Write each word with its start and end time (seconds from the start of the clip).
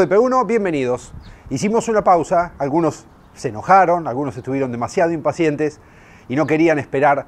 De 0.00 0.08
P1, 0.08 0.46
bienvenidos. 0.46 1.12
Hicimos 1.50 1.86
una 1.88 2.02
pausa, 2.02 2.54
algunos 2.56 3.04
se 3.34 3.48
enojaron, 3.48 4.08
algunos 4.08 4.34
estuvieron 4.34 4.72
demasiado 4.72 5.12
impacientes 5.12 5.78
y 6.26 6.36
no 6.36 6.46
querían 6.46 6.78
esperar 6.78 7.26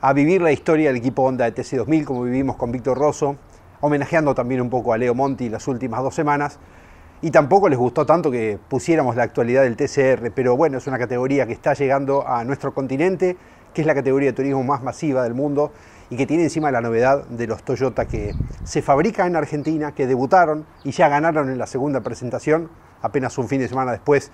a 0.00 0.12
vivir 0.14 0.42
la 0.42 0.50
historia 0.50 0.88
del 0.88 0.96
equipo 0.96 1.22
Honda 1.22 1.48
de 1.48 1.54
TC2000 1.54 2.04
como 2.04 2.24
vivimos 2.24 2.56
con 2.56 2.72
Víctor 2.72 2.98
Rosso, 2.98 3.36
homenajeando 3.80 4.34
también 4.34 4.60
un 4.60 4.68
poco 4.68 4.92
a 4.92 4.98
Leo 4.98 5.14
Monti 5.14 5.48
las 5.48 5.68
últimas 5.68 6.02
dos 6.02 6.12
semanas. 6.12 6.58
Y 7.22 7.30
tampoco 7.30 7.68
les 7.68 7.78
gustó 7.78 8.04
tanto 8.04 8.32
que 8.32 8.58
pusiéramos 8.68 9.14
la 9.14 9.22
actualidad 9.22 9.62
del 9.62 9.76
TCR, 9.76 10.32
pero 10.34 10.56
bueno, 10.56 10.78
es 10.78 10.88
una 10.88 10.98
categoría 10.98 11.46
que 11.46 11.52
está 11.52 11.74
llegando 11.74 12.26
a 12.26 12.42
nuestro 12.42 12.74
continente, 12.74 13.36
que 13.72 13.82
es 13.82 13.86
la 13.86 13.94
categoría 13.94 14.30
de 14.30 14.32
turismo 14.32 14.64
más 14.64 14.82
masiva 14.82 15.22
del 15.22 15.34
mundo 15.34 15.70
y 16.10 16.16
que 16.16 16.26
tiene 16.26 16.44
encima 16.44 16.70
la 16.70 16.80
novedad 16.80 17.24
de 17.26 17.46
los 17.46 17.62
Toyota 17.62 18.06
que 18.06 18.34
se 18.64 18.82
fabrican 18.82 19.28
en 19.28 19.36
Argentina, 19.36 19.92
que 19.92 20.06
debutaron 20.06 20.66
y 20.84 20.92
ya 20.92 21.08
ganaron 21.08 21.50
en 21.50 21.58
la 21.58 21.66
segunda 21.66 22.00
presentación, 22.00 22.70
apenas 23.02 23.36
un 23.38 23.48
fin 23.48 23.60
de 23.60 23.68
semana 23.68 23.92
después 23.92 24.30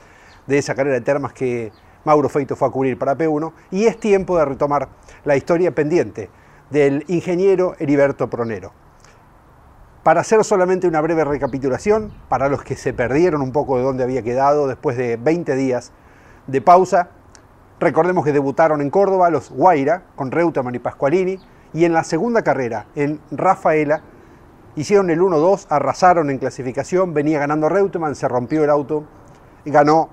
de 0.46 0.58
esa 0.58 0.74
carrera 0.74 0.94
de 0.94 1.00
termas 1.00 1.32
que 1.32 1.72
Mauro 2.04 2.28
Feito 2.28 2.54
fue 2.54 2.68
a 2.68 2.70
cubrir 2.70 2.98
para 2.98 3.16
P1, 3.16 3.52
y 3.70 3.86
es 3.86 3.98
tiempo 3.98 4.38
de 4.38 4.44
retomar 4.44 4.88
la 5.24 5.36
historia 5.36 5.74
pendiente 5.74 6.30
del 6.70 7.04
ingeniero 7.08 7.74
Heriberto 7.78 8.28
Pronero. 8.28 8.72
Para 10.02 10.20
hacer 10.20 10.44
solamente 10.44 10.86
una 10.86 11.00
breve 11.00 11.24
recapitulación, 11.24 12.12
para 12.28 12.50
los 12.50 12.62
que 12.62 12.76
se 12.76 12.92
perdieron 12.92 13.40
un 13.40 13.52
poco 13.52 13.78
de 13.78 13.84
dónde 13.84 14.04
había 14.04 14.22
quedado 14.22 14.68
después 14.68 14.98
de 14.98 15.16
20 15.16 15.56
días 15.56 15.92
de 16.46 16.60
pausa, 16.60 17.08
recordemos 17.80 18.22
que 18.24 18.32
debutaron 18.32 18.82
en 18.82 18.90
Córdoba 18.90 19.30
los 19.30 19.50
Guaira 19.50 20.02
con 20.14 20.30
Reutemann 20.30 20.74
y 20.74 20.78
Pascualini, 20.78 21.40
y 21.74 21.84
en 21.84 21.92
la 21.92 22.04
segunda 22.04 22.42
carrera, 22.42 22.86
en 22.94 23.20
Rafaela, 23.32 24.00
hicieron 24.76 25.10
el 25.10 25.20
1-2, 25.20 25.66
arrasaron 25.68 26.30
en 26.30 26.38
clasificación, 26.38 27.12
venía 27.12 27.40
ganando 27.40 27.68
Reutemann, 27.68 28.14
se 28.14 28.28
rompió 28.28 28.64
el 28.64 28.70
auto, 28.70 29.04
ganó 29.64 30.08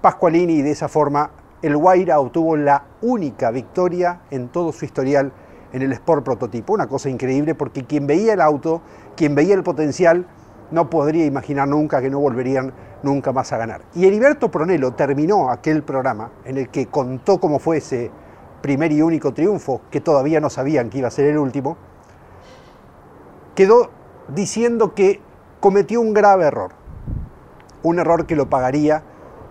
Pascualini 0.00 0.54
y 0.54 0.62
de 0.62 0.70
esa 0.70 0.88
forma 0.88 1.30
el 1.62 1.76
Guaira 1.76 2.20
obtuvo 2.20 2.56
la 2.56 2.84
única 3.02 3.50
victoria 3.50 4.20
en 4.30 4.48
todo 4.48 4.72
su 4.72 4.84
historial 4.84 5.32
en 5.72 5.82
el 5.82 5.92
Sport 5.92 6.24
Prototipo. 6.24 6.72
Una 6.72 6.86
cosa 6.86 7.10
increíble 7.10 7.54
porque 7.54 7.84
quien 7.84 8.06
veía 8.06 8.32
el 8.32 8.40
auto, 8.40 8.80
quien 9.16 9.34
veía 9.34 9.54
el 9.54 9.62
potencial, 9.62 10.26
no 10.70 10.88
podría 10.88 11.26
imaginar 11.26 11.68
nunca 11.68 12.00
que 12.00 12.08
no 12.08 12.20
volverían 12.20 12.72
nunca 13.02 13.32
más 13.32 13.52
a 13.52 13.58
ganar. 13.58 13.82
Y 13.94 14.06
Heriberto 14.06 14.50
Pronelo 14.50 14.92
terminó 14.92 15.50
aquel 15.50 15.82
programa 15.82 16.30
en 16.44 16.58
el 16.58 16.68
que 16.68 16.86
contó 16.86 17.40
cómo 17.40 17.58
fue 17.58 17.78
ese 17.78 18.10
primer 18.60 18.92
y 18.92 19.02
único 19.02 19.32
triunfo, 19.32 19.80
que 19.90 20.00
todavía 20.00 20.40
no 20.40 20.50
sabían 20.50 20.90
que 20.90 20.98
iba 20.98 21.08
a 21.08 21.10
ser 21.10 21.26
el 21.26 21.38
último, 21.38 21.76
quedó 23.54 23.90
diciendo 24.28 24.94
que 24.94 25.20
cometió 25.60 26.00
un 26.00 26.14
grave 26.14 26.46
error, 26.46 26.72
un 27.82 27.98
error 27.98 28.26
que 28.26 28.36
lo 28.36 28.48
pagaría 28.48 29.02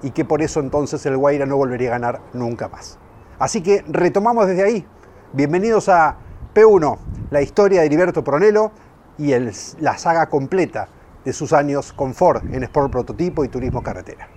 y 0.02 0.12
que 0.12 0.26
por 0.26 0.42
eso 0.42 0.60
entonces 0.60 1.06
el 1.06 1.18
Guaira 1.18 1.46
no 1.46 1.58
volvería 1.58 1.90
a 1.90 1.92
ganar 1.92 2.22
nunca 2.34 2.68
más. 2.68 2.98
Así 3.38 3.62
que 3.62 3.84
retomamos 3.88 4.48
desde 4.48 4.64
ahí. 4.64 4.86
Bienvenidos 5.34 5.90
a 5.90 6.18
P1, 6.54 6.98
la 7.30 7.42
historia 7.42 7.82
de 7.82 7.86
Heriberto 7.86 8.24
Pronelo 8.24 8.72
y 9.18 9.34
la 9.80 9.98
saga 9.98 10.28
completa 10.30 10.88
de 11.24 11.34
sus 11.34 11.54
años 11.54 11.94
con 11.94 12.14
Ford 12.14 12.44
en 12.52 12.64
Sport 12.64 12.92
Prototipo 12.92 13.44
y 13.44 13.50
Turismo 13.50 13.84
Carretera. 13.84 14.28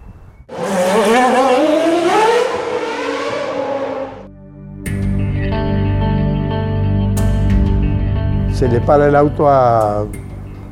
Se 8.62 8.68
le 8.68 8.80
para 8.80 9.08
el 9.08 9.16
auto 9.16 9.48
a, 9.48 10.02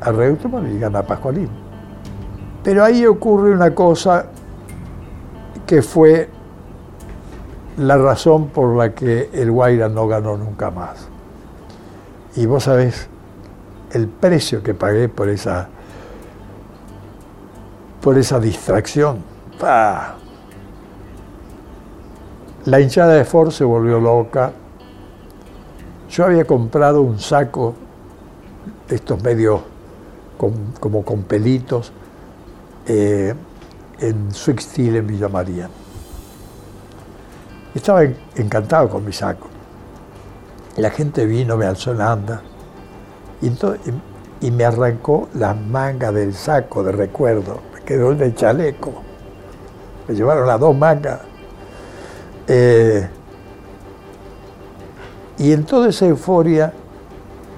a 0.00 0.12
Reutemann 0.12 0.72
y 0.72 0.78
gana 0.78 1.02
Pascualín. 1.02 1.48
Pero 2.62 2.84
ahí 2.84 3.04
ocurre 3.04 3.50
una 3.50 3.74
cosa 3.74 4.26
que 5.66 5.82
fue 5.82 6.28
la 7.78 7.98
razón 7.98 8.46
por 8.50 8.76
la 8.76 8.94
que 8.94 9.30
el 9.32 9.50
Guaira 9.50 9.88
no 9.88 10.06
ganó 10.06 10.36
nunca 10.36 10.70
más. 10.70 11.08
Y 12.36 12.46
vos 12.46 12.62
sabés 12.62 13.08
el 13.90 14.06
precio 14.06 14.62
que 14.62 14.72
pagué 14.72 15.08
por 15.08 15.28
esa, 15.28 15.68
por 18.00 18.16
esa 18.16 18.38
distracción. 18.38 19.18
La 22.66 22.80
hinchada 22.80 23.14
de 23.14 23.24
Ford 23.24 23.50
se 23.50 23.64
volvió 23.64 23.98
loca, 23.98 24.52
yo 26.10 26.24
había 26.24 26.44
comprado 26.44 27.02
un 27.02 27.18
saco 27.20 27.74
de 28.88 28.96
estos 28.96 29.22
medios 29.22 29.60
como 30.80 31.04
con 31.04 31.22
pelitos 31.22 31.92
eh, 32.86 33.34
en 34.00 34.32
Swick 34.32 34.60
Steel 34.60 34.96
en 34.96 35.06
Villa 35.06 35.28
María. 35.28 35.68
Estaba 37.74 38.02
encantado 38.34 38.88
con 38.88 39.04
mi 39.04 39.12
saco. 39.12 39.48
La 40.76 40.90
gente 40.90 41.26
vino, 41.26 41.56
me 41.56 41.66
alzó 41.66 41.92
en 41.92 42.00
anda 42.00 42.42
y, 43.42 44.50
me 44.50 44.64
arrancó 44.64 45.28
la 45.34 45.54
manga 45.54 46.10
del 46.10 46.34
saco 46.34 46.82
de 46.82 46.92
recuerdo. 46.92 47.60
Me 47.74 47.82
quedó 47.82 48.10
el 48.10 48.34
chaleco. 48.34 49.02
Me 50.08 50.14
llevaron 50.14 50.46
las 50.46 50.58
dos 50.58 50.76
mangas. 50.76 51.20
Eh, 52.48 53.08
y 55.40 55.52
en 55.54 55.64
toda 55.64 55.88
esa 55.88 56.04
euforia, 56.04 56.74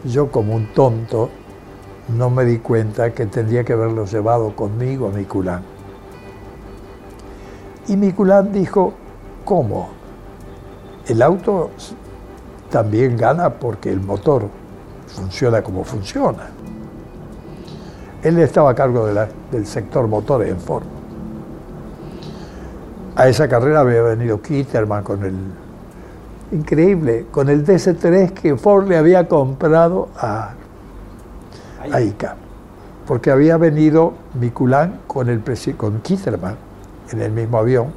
yo 0.04 0.31
como 0.31 0.54
un 0.54 0.72
tonto, 0.72 1.31
no 2.16 2.31
me 2.31 2.44
di 2.44 2.59
cuenta 2.59 3.12
que 3.12 3.26
tendría 3.26 3.65
que 3.65 3.72
haberlo 3.72 4.06
llevado 4.06 4.54
conmigo 4.54 5.09
a 5.09 5.10
Miculán. 5.10 5.65
Y 7.88 7.97
Miculán 7.97 8.53
dijo, 8.53 8.93
¿cómo? 9.44 9.88
El 11.09 11.22
auto 11.22 11.70
también 12.70 13.16
gana 13.16 13.50
porque 13.50 13.91
el 13.91 14.00
motor 14.00 14.44
funciona 15.09 15.60
como 15.60 15.82
funciona. 15.82 16.50
Él 18.22 18.38
estaba 18.38 18.70
a 18.70 18.75
cargo 18.76 19.09
del 19.50 19.66
sector 19.66 20.06
motores 20.06 20.50
en 20.50 20.60
Ford. 20.60 20.84
A 23.16 23.28
esa 23.28 23.49
carrera 23.49 23.81
había 23.81 24.03
venido 24.03 24.41
Kitterman 24.41 25.03
con 25.03 25.25
el 25.25 25.34
increíble, 26.53 27.27
con 27.31 27.49
el 27.49 27.65
DC-3 27.65 28.33
que 28.33 28.57
Ford 28.57 28.87
le 28.89 28.97
había 28.97 29.27
comprado 29.27 30.09
a, 30.17 30.55
ICA. 32.01 32.37
Porque 33.06 33.31
había 33.31 33.56
venido 33.56 34.15
Miculán 34.38 35.00
con, 35.06 35.29
el, 35.29 35.43
con 35.76 36.00
Kitterman 36.00 36.56
en 37.11 37.21
el 37.21 37.32
mismo 37.32 37.59
avión, 37.59 37.88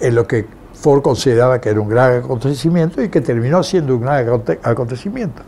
en 0.00 0.14
lo 0.14 0.26
que 0.26 0.46
Ford 0.74 1.02
consideraba 1.02 1.60
que 1.60 1.68
era 1.68 1.80
un 1.80 1.88
gran 1.88 2.24
acontecimiento 2.24 3.02
y 3.02 3.08
que 3.08 3.20
terminó 3.20 3.62
siendo 3.62 3.94
un 3.94 4.02
gran 4.02 4.42
acontecimiento. 4.62 5.42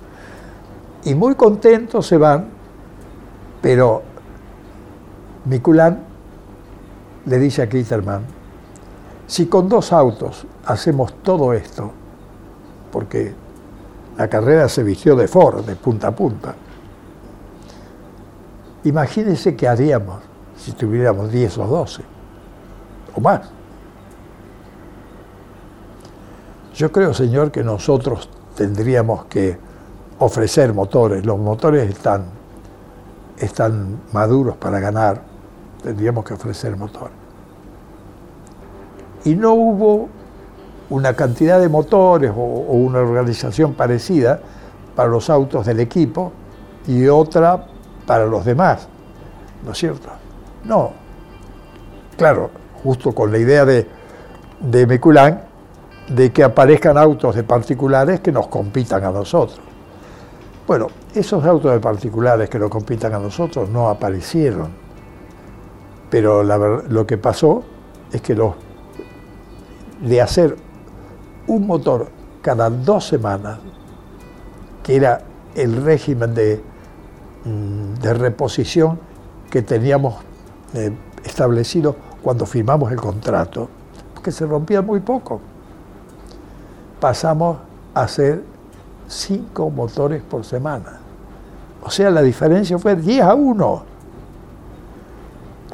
Y 1.04 1.14
muy 1.14 1.34
contentos 1.34 2.06
se 2.06 2.16
van, 2.16 2.46
pero 3.60 4.02
Miculán 5.46 6.04
le 7.26 7.38
dice 7.38 7.62
a 7.62 7.68
Kitterman, 7.68 8.22
si 9.26 9.46
con 9.46 9.68
dos 9.68 9.92
autos 9.92 10.46
hacemos 10.64 11.14
todo 11.22 11.52
esto, 11.52 11.92
porque 12.92 13.34
la 14.16 14.28
carrera 14.28 14.68
se 14.68 14.84
vistió 14.84 15.16
de 15.16 15.26
Ford, 15.26 15.64
de 15.64 15.74
punta 15.74 16.08
a 16.08 16.10
punta. 16.12 16.54
Imagínense 18.84 19.56
qué 19.56 19.66
haríamos 19.66 20.20
si 20.56 20.72
tuviéramos 20.72 21.32
10 21.32 21.58
o 21.58 21.66
12, 21.66 22.02
o 23.16 23.20
más. 23.20 23.40
Yo 26.74 26.92
creo, 26.92 27.12
señor, 27.12 27.50
que 27.50 27.64
nosotros 27.64 28.28
tendríamos 28.54 29.24
que 29.24 29.58
ofrecer 30.18 30.72
motores. 30.72 31.26
Los 31.26 31.38
motores 31.38 31.90
están 31.90 32.42
están 33.44 34.00
maduros 34.12 34.56
para 34.56 34.78
ganar, 34.78 35.22
tendríamos 35.82 36.24
que 36.24 36.34
ofrecer 36.34 36.76
motor. 36.76 37.10
Y 39.24 39.34
no 39.34 39.54
hubo 39.54 40.08
una 40.92 41.14
cantidad 41.14 41.58
de 41.58 41.68
motores 41.68 42.30
o, 42.30 42.42
una 42.42 42.98
organización 42.98 43.72
parecida 43.72 44.40
para 44.94 45.08
los 45.08 45.30
autos 45.30 45.64
del 45.64 45.80
equipo 45.80 46.32
y 46.86 47.06
otra 47.08 47.66
para 48.06 48.26
los 48.26 48.44
demás, 48.44 48.88
¿no 49.64 49.72
es 49.72 49.78
cierto? 49.78 50.08
No. 50.64 50.90
Claro, 52.16 52.50
justo 52.82 53.14
con 53.14 53.32
la 53.32 53.38
idea 53.38 53.64
de, 53.64 53.88
de 54.60 54.86
Meculán 54.86 55.42
de 56.08 56.30
que 56.30 56.44
aparezcan 56.44 56.98
autos 56.98 57.34
de 57.36 57.42
particulares 57.42 58.20
que 58.20 58.30
nos 58.30 58.48
compitan 58.48 59.02
a 59.04 59.10
nosotros. 59.10 59.60
Bueno, 60.66 60.88
esos 61.14 61.42
autos 61.44 61.72
de 61.72 61.80
particulares 61.80 62.50
que 62.50 62.58
nos 62.58 62.68
compitan 62.68 63.14
a 63.14 63.18
nosotros 63.18 63.68
no 63.70 63.88
aparecieron, 63.88 64.68
pero 66.10 66.42
lo 66.42 67.06
que 67.06 67.16
pasó 67.16 67.62
es 68.12 68.20
que 68.20 68.34
los, 68.34 68.54
de 70.02 70.20
hacer 70.20 70.56
un 71.52 71.66
motor 71.66 72.08
cada 72.40 72.70
dos 72.70 73.06
semanas, 73.06 73.58
que 74.82 74.96
era 74.96 75.20
el 75.54 75.82
régimen 75.84 76.34
de, 76.34 76.62
mm, 77.44 78.00
de 78.00 78.14
reposición 78.14 78.98
que 79.50 79.62
teníamos 79.62 80.14
eh, 80.74 80.90
establecido 81.24 81.94
cuando 82.22 82.46
firmamos 82.46 82.90
el 82.90 82.98
contrato, 82.98 83.68
que 84.22 84.32
se 84.32 84.46
rompía 84.46 84.80
muy 84.80 85.00
poco. 85.00 85.40
Pasamos 86.98 87.58
a 87.94 88.02
hacer 88.02 88.42
cinco 89.08 89.68
motores 89.68 90.22
por 90.22 90.44
semana. 90.44 91.00
O 91.84 91.90
sea, 91.90 92.10
la 92.10 92.22
diferencia 92.22 92.78
fue 92.78 92.96
10 92.96 93.22
a 93.22 93.34
1. 93.34 93.82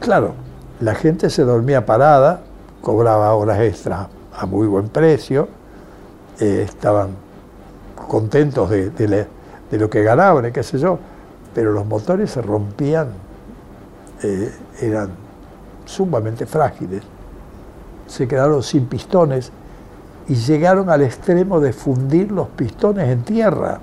Claro, 0.00 0.32
la 0.80 0.94
gente 0.94 1.30
se 1.30 1.44
dormía 1.44 1.86
parada, 1.86 2.40
cobraba 2.80 3.32
horas 3.34 3.60
extras 3.60 4.08
a 4.36 4.46
muy 4.46 4.66
buen 4.66 4.88
precio, 4.88 5.48
eh, 6.40 6.62
estaban 6.68 7.10
contentos 8.06 8.70
de, 8.70 9.26
lo 9.72 9.90
que 9.90 10.02
ganaban, 10.02 10.52
qué 10.52 10.62
sé 10.62 10.78
yo, 10.78 10.98
pero 11.54 11.72
los 11.72 11.84
motores 11.86 12.30
se 12.30 12.42
rompían, 12.42 13.08
eh, 14.22 14.52
eran 14.80 15.10
sumamente 15.84 16.46
frágiles, 16.46 17.02
se 18.06 18.28
quedaron 18.28 18.62
sin 18.62 18.86
pistones 18.86 19.50
y 20.28 20.34
llegaron 20.34 20.90
al 20.90 21.02
extremo 21.02 21.60
de 21.60 21.72
fundir 21.72 22.30
los 22.30 22.48
pistones 22.48 23.08
en 23.08 23.22
tierra. 23.22 23.80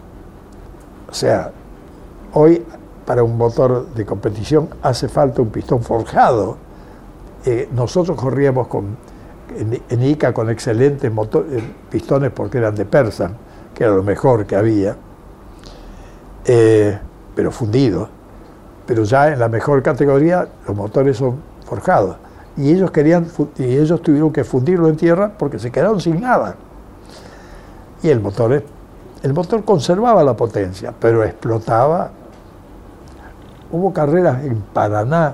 O 1.10 1.14
sea, 1.14 1.52
hoy 2.34 2.64
para 3.06 3.24
un 3.24 3.38
motor 3.38 3.88
de 3.94 4.06
competición 4.06 4.70
hace 4.82 5.08
falta 5.08 5.42
un 5.42 5.50
pistón 5.50 5.82
forjado. 5.82 6.58
Eh, 7.46 7.70
nosotros 7.74 8.20
corríamos 8.20 8.68
con, 8.68 8.98
en, 9.56 10.04
ICA 10.04 10.34
con 10.34 10.50
excelentes 10.50 11.12
eh, 11.12 11.74
pistones 11.90 12.32
porque 12.32 12.58
eran 12.58 12.76
de 12.76 12.86
Persa, 12.86 13.32
que 13.74 13.84
era 13.84 13.94
lo 13.94 14.04
mejor 14.04 14.46
que 14.46 14.56
había, 14.56 14.96
eh, 16.46 16.98
pero 17.36 17.52
fundidos. 17.52 18.10
Pero 18.86 19.04
ya 19.04 19.30
en 19.30 19.40
la 19.40 19.50
mejor 19.50 19.82
categoría 19.82 20.48
los 20.68 20.76
motores 20.76 21.18
son 21.18 21.38
forjados 21.66 22.18
y 22.58 22.72
ellos 22.72 22.92
querían 22.92 23.28
y 23.58 23.78
ellos 23.78 24.02
tuvieron 24.02 24.32
que 24.32 24.44
fundirlo 24.44 24.88
en 24.88 24.96
tierra 24.96 25.32
porque 25.38 25.60
se 25.60 25.72
quedaron 25.72 26.00
sin 26.00 26.22
nada. 26.22 26.56
Y 28.04 28.10
el 28.10 28.20
motor 28.20 28.64
el 29.24 29.34
motor 29.34 29.66
conservaba 29.66 30.24
la 30.24 30.36
potencia, 30.36 30.94
pero 31.00 31.24
explotaba. 31.24 32.12
Hubo 33.72 33.92
carreras 33.92 34.44
en 34.44 34.62
Paraná 34.62 35.34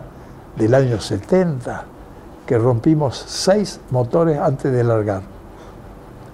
del 0.56 0.74
año 0.74 1.00
70 1.00 1.84
que 2.52 2.58
rompimos 2.58 3.16
seis 3.16 3.80
motores 3.92 4.38
antes 4.38 4.74
de 4.74 4.84
largar. 4.84 5.22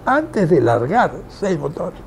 Antes 0.03 0.49
de 0.49 0.59
largar, 0.59 1.11
seis 1.29 1.59
motores. 1.59 1.99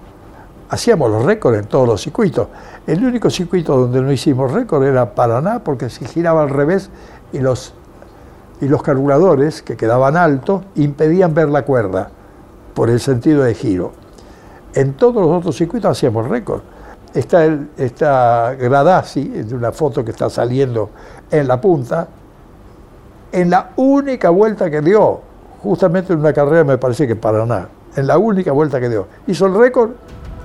Hacíamos 0.68 1.08
los 1.12 1.24
récords 1.24 1.60
en 1.60 1.66
todos 1.66 1.86
los 1.86 2.02
circuitos. 2.02 2.48
El 2.88 3.04
único 3.04 3.30
circuito 3.30 3.76
donde 3.76 4.00
no 4.00 4.10
hicimos 4.10 4.50
récord 4.50 4.82
era 4.82 5.14
Paraná 5.14 5.62
porque 5.62 5.88
se 5.88 6.06
giraba 6.06 6.42
al 6.42 6.50
revés 6.50 6.90
y 7.32 7.38
los 7.38 7.72
y 8.60 8.66
los 8.66 8.82
carburadores, 8.82 9.62
que 9.62 9.76
quedaban 9.76 10.16
altos, 10.16 10.64
impedían 10.74 11.32
ver 11.32 11.48
la 11.48 11.64
cuerda 11.64 12.10
por 12.74 12.90
el 12.90 12.98
sentido 12.98 13.44
de 13.44 13.54
giro. 13.54 13.92
En 14.74 14.94
todos 14.94 15.24
los 15.24 15.38
otros 15.38 15.56
circuitos 15.56 15.92
hacíamos 15.92 16.26
récord. 16.26 16.62
Está, 17.14 17.44
el, 17.44 17.70
está 17.76 18.56
Gradasi, 18.58 19.28
de 19.28 19.54
una 19.54 19.70
foto 19.70 20.04
que 20.04 20.10
está 20.10 20.28
saliendo 20.28 20.90
en 21.30 21.46
la 21.46 21.60
punta, 21.60 22.08
en 23.32 23.50
la 23.50 23.70
única 23.76 24.30
vuelta 24.30 24.70
que 24.70 24.80
dio, 24.80 25.20
justamente 25.62 26.12
en 26.12 26.20
una 26.20 26.32
carrera 26.32 26.64
me 26.64 26.78
parece 26.78 27.06
que 27.06 27.16
para 27.16 27.44
nada, 27.46 27.68
en 27.96 28.06
la 28.06 28.18
única 28.18 28.52
vuelta 28.52 28.80
que 28.80 28.88
dio. 28.88 29.06
Hizo 29.26 29.46
el 29.46 29.54
récord 29.54 29.90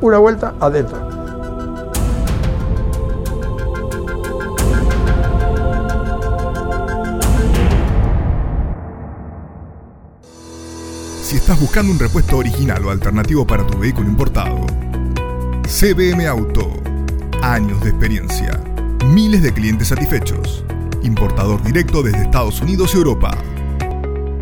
una 0.02 0.18
vuelta 0.18 0.56
adentro. 0.60 1.26
si 11.26 11.38
estás 11.38 11.60
buscando 11.60 11.92
un 11.92 11.98
repuesto 11.98 12.38
original 12.38 12.86
o 12.86 12.92
alternativo 12.92 13.48
para 13.48 13.66
tu 13.66 13.80
vehículo 13.80 14.08
importado. 14.08 14.64
CBM 15.64 16.28
Auto. 16.28 16.72
Años 17.42 17.82
de 17.82 17.90
experiencia. 17.90 18.62
Miles 19.08 19.42
de 19.42 19.52
clientes 19.52 19.88
satisfechos. 19.88 20.64
Importador 21.06 21.62
directo 21.62 22.02
desde 22.02 22.24
Estados 22.24 22.60
Unidos 22.62 22.96
y 22.96 22.98
Europa. 22.98 23.38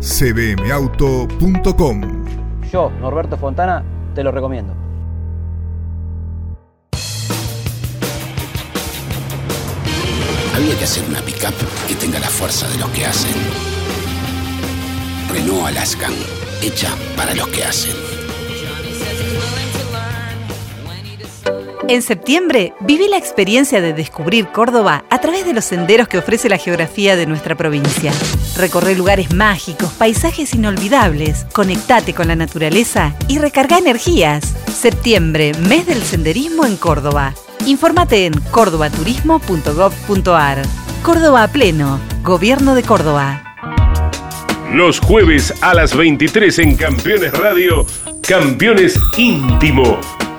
cbmauto.com. 0.00 2.00
Yo, 2.72 2.90
Norberto 3.00 3.36
Fontana, 3.36 3.84
te 4.14 4.24
lo 4.24 4.32
recomiendo. 4.32 4.74
Había 10.56 10.78
que 10.78 10.84
hacer 10.84 11.04
una 11.08 11.20
pickup 11.20 11.54
que 11.86 11.94
tenga 11.96 12.18
la 12.18 12.28
fuerza 12.28 12.66
de 12.68 12.78
los 12.78 12.88
que 12.90 13.04
hacen. 13.04 13.34
Renault 15.30 15.66
Alaskan 15.66 16.14
hecha 16.62 16.88
para 17.16 17.34
los 17.34 17.48
que 17.48 17.64
hacen. 17.64 17.92
En 21.86 22.00
septiembre, 22.00 22.72
viví 22.80 23.08
la 23.08 23.18
experiencia 23.18 23.82
de 23.82 23.92
descubrir 23.92 24.46
Córdoba 24.46 25.04
a 25.10 25.20
través 25.20 25.44
de 25.44 25.52
los 25.52 25.66
senderos 25.66 26.08
que 26.08 26.16
ofrece 26.16 26.48
la 26.48 26.56
geografía 26.56 27.14
de 27.14 27.26
nuestra 27.26 27.56
provincia. 27.56 28.10
Recorre 28.56 28.94
lugares 28.94 29.34
mágicos, 29.34 29.92
paisajes 29.92 30.54
inolvidables, 30.54 31.44
conectate 31.52 32.14
con 32.14 32.28
la 32.28 32.36
naturaleza 32.36 33.14
y 33.28 33.38
recarga 33.38 33.76
energías. 33.76 34.54
Septiembre, 34.72 35.52
mes 35.68 35.86
del 35.86 36.02
senderismo 36.02 36.64
en 36.64 36.78
Córdoba. 36.78 37.34
Infórmate 37.66 38.24
en 38.26 38.32
cordobaturismo.gov.ar. 38.50 40.62
Córdoba 41.02 41.42
a 41.42 41.48
pleno, 41.48 42.00
Gobierno 42.22 42.74
de 42.74 42.82
Córdoba. 42.82 43.42
Los 44.72 45.00
jueves 45.00 45.52
a 45.60 45.74
las 45.74 45.94
23 45.94 46.60
en 46.60 46.76
Campeones 46.76 47.34
Radio, 47.34 47.84
Campeones 48.26 48.98
Íntimo, 49.18 50.00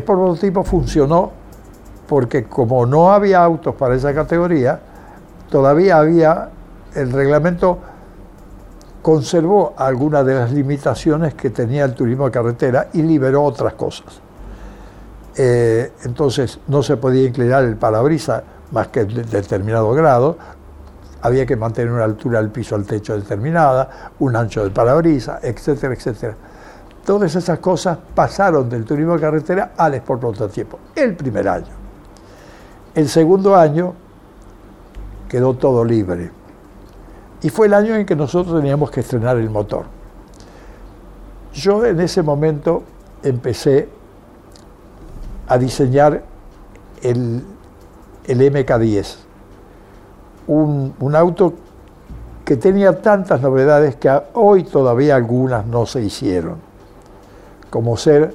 El 0.00 0.04
prototipo 0.04 0.64
funcionó 0.64 1.30
porque 2.08 2.44
como 2.44 2.86
no 2.86 3.12
había 3.12 3.44
autos 3.44 3.74
para 3.74 3.94
esa 3.94 4.14
categoría, 4.14 4.80
todavía 5.50 5.98
había, 5.98 6.48
el 6.94 7.12
reglamento 7.12 7.78
conservó 9.02 9.74
algunas 9.76 10.24
de 10.24 10.36
las 10.36 10.52
limitaciones 10.52 11.34
que 11.34 11.50
tenía 11.50 11.84
el 11.84 11.92
turismo 11.92 12.24
de 12.24 12.30
carretera 12.30 12.88
y 12.94 13.02
liberó 13.02 13.44
otras 13.44 13.74
cosas. 13.74 14.20
Eh, 15.36 15.92
entonces 16.04 16.58
no 16.66 16.82
se 16.82 16.96
podía 16.96 17.28
inclinar 17.28 17.64
el 17.64 17.76
parabrisas 17.76 18.42
más 18.72 18.88
que 18.88 19.04
de 19.04 19.22
determinado 19.24 19.92
grado, 19.92 20.38
había 21.20 21.44
que 21.44 21.56
mantener 21.56 21.92
una 21.92 22.04
altura 22.04 22.40
del 22.40 22.50
piso 22.50 22.74
al 22.74 22.86
techo 22.86 23.14
determinada, 23.16 24.12
un 24.18 24.34
ancho 24.34 24.62
del 24.62 24.72
parabrisas, 24.72 25.44
etcétera, 25.44 25.92
etcétera. 25.92 26.36
Todas 27.04 27.34
esas 27.34 27.58
cosas 27.58 27.98
pasaron 28.14 28.68
del 28.68 28.84
turismo 28.84 29.14
de 29.14 29.20
carretera 29.20 29.72
al 29.76 29.94
Sport 29.94 30.20
Prototipo, 30.20 30.78
el 30.94 31.16
primer 31.16 31.48
año. 31.48 31.72
El 32.94 33.08
segundo 33.08 33.56
año 33.56 33.94
quedó 35.28 35.54
todo 35.54 35.84
libre. 35.84 36.30
Y 37.42 37.48
fue 37.48 37.68
el 37.68 37.74
año 37.74 37.94
en 37.94 38.04
que 38.04 38.16
nosotros 38.16 38.60
teníamos 38.60 38.90
que 38.90 39.00
estrenar 39.00 39.36
el 39.38 39.48
motor. 39.48 39.86
Yo 41.54 41.84
en 41.84 42.00
ese 42.00 42.22
momento 42.22 42.82
empecé 43.22 43.88
a 45.48 45.56
diseñar 45.58 46.22
el, 47.02 47.44
el 48.24 48.40
MK10, 48.40 49.16
un, 50.46 50.94
un 51.00 51.16
auto 51.16 51.54
que 52.44 52.56
tenía 52.56 53.00
tantas 53.00 53.40
novedades 53.40 53.96
que 53.96 54.10
hoy 54.34 54.64
todavía 54.64 55.16
algunas 55.16 55.66
no 55.66 55.86
se 55.86 56.02
hicieron, 56.02 56.56
como 57.70 57.96
ser 57.96 58.34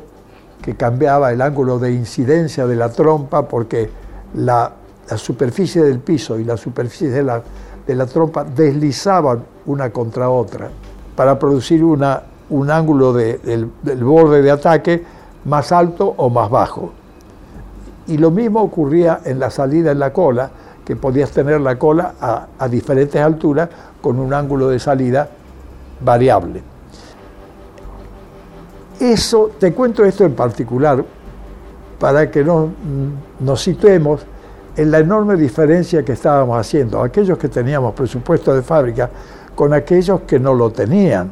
que 0.61 0.75
cambiaba 0.75 1.31
el 1.31 1.41
ángulo 1.41 1.77
de 1.77 1.91
incidencia 1.91 2.65
de 2.65 2.75
la 2.75 2.89
trompa 2.89 3.47
porque 3.47 3.89
la, 4.33 4.71
superficie 5.17 5.83
del 5.83 5.99
piso 5.99 6.39
y 6.39 6.43
la 6.43 6.57
superficie 6.57 7.09
de 7.09 7.21
la, 7.21 7.43
de 7.85 7.95
la 7.95 8.07
trompa 8.07 8.43
deslizaban 8.43 9.43
una 9.67 9.91
contra 9.91 10.29
otra 10.29 10.69
para 11.15 11.37
producir 11.37 11.83
una, 11.83 12.23
un 12.49 12.71
ángulo 12.71 13.13
del, 13.13 13.69
borde 14.01 14.41
de 14.41 14.49
ataque 14.49 15.03
más 15.45 15.71
alto 15.71 16.15
o 16.17 16.29
más 16.29 16.49
bajo. 16.49 16.91
Y 18.07 18.17
lo 18.17 18.31
mismo 18.31 18.61
ocurría 18.61 19.21
en 19.25 19.39
la 19.39 19.51
salida 19.51 19.91
en 19.91 19.99
la 19.99 20.11
cola, 20.11 20.49
que 20.83 20.95
podías 20.95 21.31
tener 21.31 21.61
la 21.61 21.77
cola 21.77 22.47
a 22.59 22.67
diferentes 22.67 23.19
alturas 23.19 23.69
con 24.01 24.19
un 24.19 24.33
ángulo 24.33 24.69
de 24.69 24.79
salida 24.79 25.29
variable. 26.01 26.74
Eso, 28.99 29.51
te 29.59 29.73
cuento 29.73 30.05
esto 30.05 30.23
en 30.23 30.33
particular, 30.33 31.03
para 31.99 32.29
que 32.29 32.43
no, 32.43 32.69
nos 33.39 33.61
situemos 33.61 34.25
en 34.75 34.91
la 34.91 34.99
enorme 34.99 35.35
diferencia 35.35 36.03
que 36.03 36.13
estábamos 36.13 36.57
haciendo, 36.59 37.01
aquellos 37.01 37.37
que 37.37 37.49
teníamos 37.49 37.93
presupuesto 37.93 38.53
de 38.53 38.61
fábrica 38.61 39.09
con 39.53 39.73
aquellos 39.73 40.21
que 40.21 40.39
no 40.39 40.53
lo 40.53 40.69
tenían. 40.71 41.31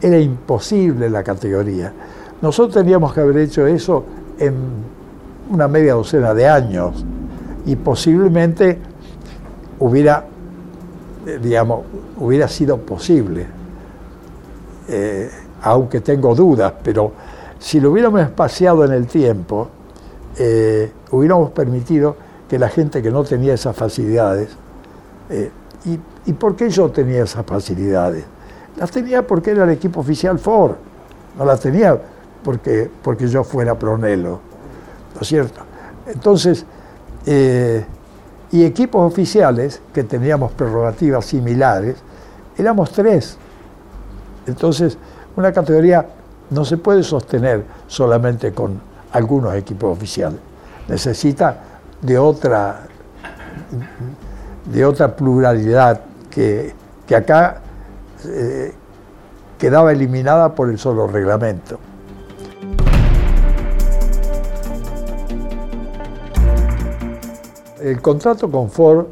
Era 0.00 0.18
imposible 0.18 1.10
la 1.10 1.22
categoría. 1.22 1.92
Nosotros 2.42 2.74
teníamos 2.74 3.12
que 3.12 3.20
haber 3.20 3.38
hecho 3.38 3.66
eso 3.66 4.04
en 4.38 4.54
una 5.50 5.68
media 5.68 5.94
docena 5.94 6.34
de 6.34 6.48
años 6.48 7.04
y 7.64 7.76
posiblemente 7.76 8.78
hubiera, 9.80 10.24
eh, 11.26 11.38
digamos, 11.42 11.84
hubiera 12.18 12.46
sido 12.46 12.78
posible. 12.78 13.46
Eh, 14.88 15.30
aunque 15.66 16.00
tengo 16.00 16.32
dudas, 16.32 16.72
pero 16.84 17.10
si 17.58 17.80
lo 17.80 17.90
hubiéramos 17.90 18.20
espaciado 18.20 18.84
en 18.84 18.92
el 18.92 19.08
tiempo, 19.08 19.68
eh, 20.38 20.92
hubiéramos 21.10 21.50
permitido 21.50 22.14
que 22.48 22.56
la 22.56 22.68
gente 22.68 23.02
que 23.02 23.10
no 23.10 23.24
tenía 23.24 23.54
esas 23.54 23.74
facilidades, 23.74 24.50
eh, 25.28 25.50
y, 26.24 26.32
por 26.34 26.54
qué 26.54 26.70
yo 26.70 26.90
tenía 26.90 27.24
esas 27.24 27.44
facilidades? 27.44 28.24
Las 28.76 28.90
tenía 28.92 29.26
porque 29.26 29.52
era 29.52 29.64
el 29.64 29.70
equipo 29.70 30.00
oficial 30.00 30.38
Ford, 30.38 30.76
no 31.36 31.44
las 31.44 31.60
tenía 31.60 31.98
porque, 32.44 32.88
porque 33.02 33.26
yo 33.26 33.42
fuera 33.42 33.76
Pronelo, 33.76 34.40
¿no 35.14 35.20
es 35.20 35.26
cierto? 35.26 35.62
Entonces, 36.06 36.64
eh, 37.24 37.84
y 38.52 38.64
equipos 38.64 39.12
oficiales 39.12 39.80
que 39.92 40.04
teníamos 40.04 40.52
prerrogativas 40.52 41.24
similares, 41.26 41.96
éramos 42.56 42.92
tres. 42.92 43.36
Entonces, 44.46 44.98
una 45.36 45.52
categoría 45.52 46.06
no 46.50 46.64
se 46.64 46.78
puede 46.78 47.02
sostener 47.02 47.64
solamente 47.86 48.52
con 48.52 48.80
algunos 49.12 49.54
equipos 49.54 49.96
oficiales. 49.96 50.40
Necesita 50.88 51.58
de 52.00 52.18
otra, 52.18 52.82
de 54.72 54.84
otra 54.84 55.14
pluralidad 55.14 56.00
que, 56.30 56.74
acá 57.14 57.60
eh, 58.24 58.72
quedaba 59.58 59.92
eliminada 59.92 60.54
por 60.54 60.70
el 60.70 60.78
solo 60.78 61.06
reglamento. 61.06 61.78
El 67.80 68.00
contrato 68.00 68.50
con 68.50 68.70
Ford 68.70 69.06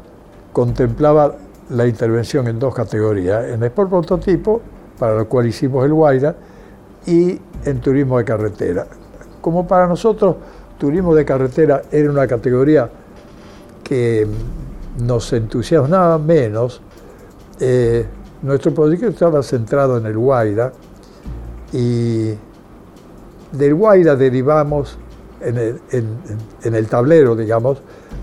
contemplaba 0.51 1.35
la 1.69 1.87
intervención 1.87 2.47
en 2.47 2.59
dos 2.59 2.73
categorías, 2.73 3.45
en 3.45 3.63
Sport 3.63 3.89
Prototipo 3.89 4.61
para 4.99 5.15
lo 5.15 5.27
cual 5.27 5.47
hicimos 5.47 5.85
el 5.85 5.93
Guaira, 5.93 6.35
y 7.05 7.39
en 7.65 7.81
turismo 7.81 8.17
de 8.17 8.25
carretera. 8.25 8.87
Como 9.41 9.67
para 9.67 9.87
nosotros 9.87 10.35
turismo 10.77 11.13
de 11.15 11.23
carretera 11.23 11.83
era 11.91 12.09
una 12.09 12.27
categoría 12.27 12.89
que 13.83 14.27
nos 14.99 15.31
entusiasmaba 15.33 16.17
menos, 16.17 16.81
eh, 17.59 18.05
nuestro 18.41 18.73
proyecto 18.73 19.07
estaba 19.07 19.41
centrado 19.43 19.97
en 19.97 20.05
el 20.05 20.17
Guaira 20.17 20.73
y 21.71 22.31
del 23.51 23.73
Guaira 23.75 24.15
derivamos 24.15 24.97
en 25.41 25.57
el, 25.57 25.81
en 25.91 26.75
el 26.75 26.87
tablero, 26.87 27.35
digamos, 27.35 27.81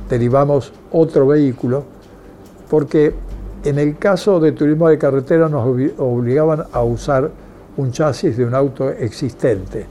derivamos 0.09 0.73
otro 0.91 1.27
vehículo 1.27 1.85
porque 2.69 3.15
en 3.65 3.79
el 3.79 3.97
caso 3.97 4.41
de 4.41 4.51
turismo 4.53 4.89
de 4.89 4.99
carretera 4.99 5.49
nos 5.49 5.65
obligaban 5.99 6.65
a 6.73 6.83
usar 6.83 7.31
un 7.77 7.93
chasis 7.93 8.37
de 8.37 8.45
un 8.45 8.55
auto 8.55 8.91
existente. 8.91 9.87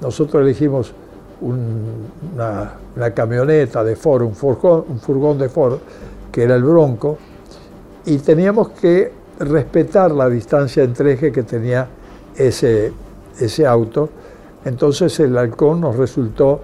Nosotros 0.00 0.42
elegimos 0.42 0.92
una, 1.40 2.74
camioneta 3.14 3.84
de 3.84 3.94
Ford, 3.96 4.22
un 4.22 4.34
furgón, 4.34 5.38
de 5.38 5.48
Ford, 5.48 5.78
que 6.30 6.42
era 6.42 6.56
el 6.56 6.64
Bronco, 6.64 7.16
y 8.06 8.18
teníamos 8.18 8.70
que 8.70 9.12
respetar 9.38 10.10
la 10.10 10.28
distancia 10.28 10.82
entre 10.82 11.12
eje 11.12 11.30
que 11.30 11.44
tenía 11.44 11.86
ese, 12.36 12.92
auto. 13.66 14.08
Entonces 14.64 15.20
el 15.20 15.38
halcón 15.38 15.80
nos 15.80 15.94
resultó 15.96 16.60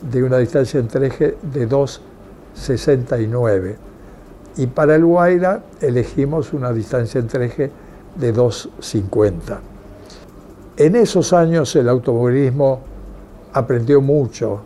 de 0.00 0.22
una 0.22 0.38
distancia 0.38 0.78
entre 0.78 1.08
eje 1.08 1.36
de 1.52 1.68
2,69 1.68 3.85
y 4.56 4.66
para 4.66 4.94
el 4.94 5.04
Guaira 5.04 5.62
elegimos 5.80 6.52
una 6.52 6.72
distancia 6.72 7.20
entre 7.20 7.46
eje 7.46 7.70
de 8.16 8.34
2.50. 8.34 9.58
En 10.78 10.96
esos 10.96 11.32
años 11.32 11.74
el 11.76 11.88
automovilismo 11.88 12.80
aprendió 13.52 14.00
mucho, 14.00 14.60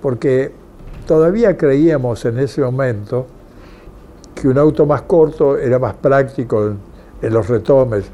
porque 0.00 0.52
todavía 1.06 1.56
creíamos 1.56 2.24
en 2.24 2.38
ese 2.38 2.62
momento 2.62 3.26
que 4.34 4.48
un 4.48 4.58
auto 4.58 4.86
más 4.86 5.02
corto 5.02 5.56
era 5.56 5.78
más 5.78 5.94
práctico 5.94 6.66
en, 6.66 6.78
en 7.20 7.32
los 7.32 7.48
retomes, 7.48 8.04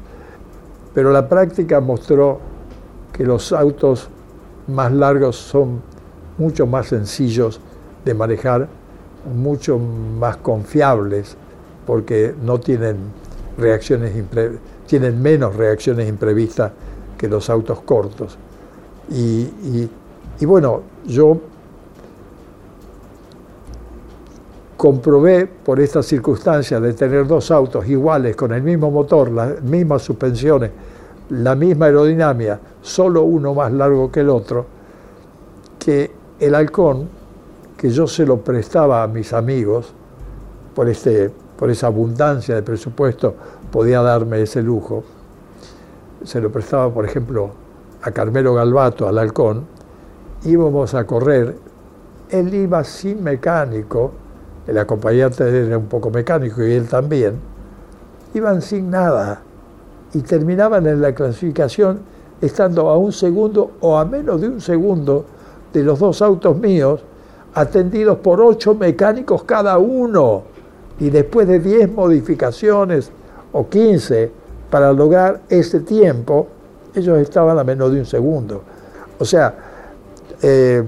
pero 0.93 1.11
la 1.11 1.27
práctica 1.27 1.79
mostró 1.79 2.39
que 3.13 3.23
los 3.23 3.51
autos 3.51 4.09
más 4.67 4.91
largos 4.91 5.35
son 5.35 5.81
mucho 6.37 6.67
más 6.67 6.87
sencillos 6.87 7.59
de 8.05 8.13
manejar 8.13 8.67
mucho 9.25 9.77
más 9.77 10.37
confiables 10.37 11.35
porque 11.85 12.33
no 12.41 12.59
tienen 12.59 12.97
reacciones 13.57 14.13
tienen 14.89 15.21
menos 15.21 15.55
reacciones 15.55 16.09
imprevistas 16.09 16.71
que 17.15 17.27
los 17.27 17.47
autos 17.49 17.81
cortos. 17.81 18.37
Y, 19.11 19.87
bueno, 20.45 20.81
yo 21.05 21.37
comprobé 24.75 25.45
por 25.45 25.79
esta 25.79 26.01
circunstancia 26.01 26.79
de 26.79 26.93
tener 26.93 27.27
dos 27.27 27.51
autos 27.51 27.87
iguales, 27.87 28.35
con 28.35 28.51
el 28.51 28.63
mismo 28.63 28.89
motor, 28.89 29.29
las 29.29 29.61
mismas 29.61 30.01
suspensiones, 30.01 30.71
la 31.29 31.53
misma 31.53 31.85
aerodinámica, 31.85 32.59
solo 32.81 33.23
uno 33.23 33.53
más 33.53 33.71
largo 33.71 34.11
que 34.11 34.21
el 34.21 34.29
otro, 34.29 34.65
que 35.77 36.11
el 36.39 36.55
halcón 36.55 37.09
que 37.79 37.89
yo 37.91 38.07
se 38.07 38.25
lo 38.25 38.41
prestaba 38.41 39.03
a 39.03 39.07
mis 39.07 39.31
amigos, 39.31 39.93
por, 40.75 40.89
este, 40.89 41.31
por 41.57 41.69
esa 41.69 41.87
abundancia 41.87 42.53
de 42.53 42.61
presupuesto, 42.61 43.35
podía 43.71 44.01
darme 44.01 44.41
ese 44.41 44.61
lujo. 44.61 45.05
Se 46.25 46.41
lo 46.41 46.51
prestaba, 46.51 46.93
por 46.93 47.05
ejemplo, 47.05 47.51
a 48.01 48.11
Carmelo 48.11 48.53
Galvato, 48.53 49.07
al 49.07 49.17
halcón, 49.17 49.65
íbamos 50.43 50.93
a 50.93 51.05
correr, 51.05 51.55
él 52.29 52.53
iba 52.53 52.83
sin 52.83 53.23
mecánico, 53.23 54.11
el 54.67 54.77
acompañante 54.77 55.47
era 55.47 55.77
un 55.77 55.87
poco 55.87 56.09
mecánico 56.09 56.61
y 56.61 56.73
él 56.73 56.85
también, 56.89 57.39
iban 58.33 58.61
sin 58.61 58.89
nada 58.89 59.41
y 60.13 60.19
terminaban 60.19 60.85
en 60.85 61.01
la 61.01 61.15
clasificación 61.15 62.01
estando 62.41 62.89
a 62.89 62.97
un 62.97 63.13
segundo 63.13 63.71
o 63.79 63.97
a 63.97 64.03
menos 64.03 64.41
de 64.41 64.49
un 64.49 64.59
segundo 64.59 65.23
de 65.71 65.81
los 65.81 65.99
dos 65.99 66.21
autos 66.21 66.57
míos 66.57 67.05
atendidos 67.53 68.19
por 68.19 68.41
ocho 68.41 68.75
mecánicos 68.75 69.43
cada 69.43 69.77
uno, 69.77 70.43
y 70.99 71.09
después 71.09 71.47
de 71.47 71.59
diez 71.59 71.91
modificaciones 71.91 73.09
o 73.51 73.67
quince 73.67 74.31
para 74.69 74.91
lograr 74.93 75.41
ese 75.49 75.79
tiempo, 75.79 76.47
ellos 76.93 77.19
estaban 77.19 77.57
a 77.57 77.63
menos 77.63 77.91
de 77.91 77.99
un 77.99 78.05
segundo. 78.05 78.61
O 79.17 79.25
sea, 79.25 79.55
eh, 80.41 80.83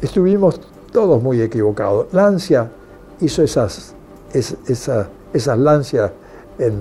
estuvimos 0.00 0.60
todos 0.90 1.22
muy 1.22 1.40
equivocados. 1.40 2.06
Lancia 2.12 2.68
hizo 3.20 3.42
esas, 3.42 3.94
esas 4.32 5.58
lancias 5.58 6.10
en, 6.58 6.80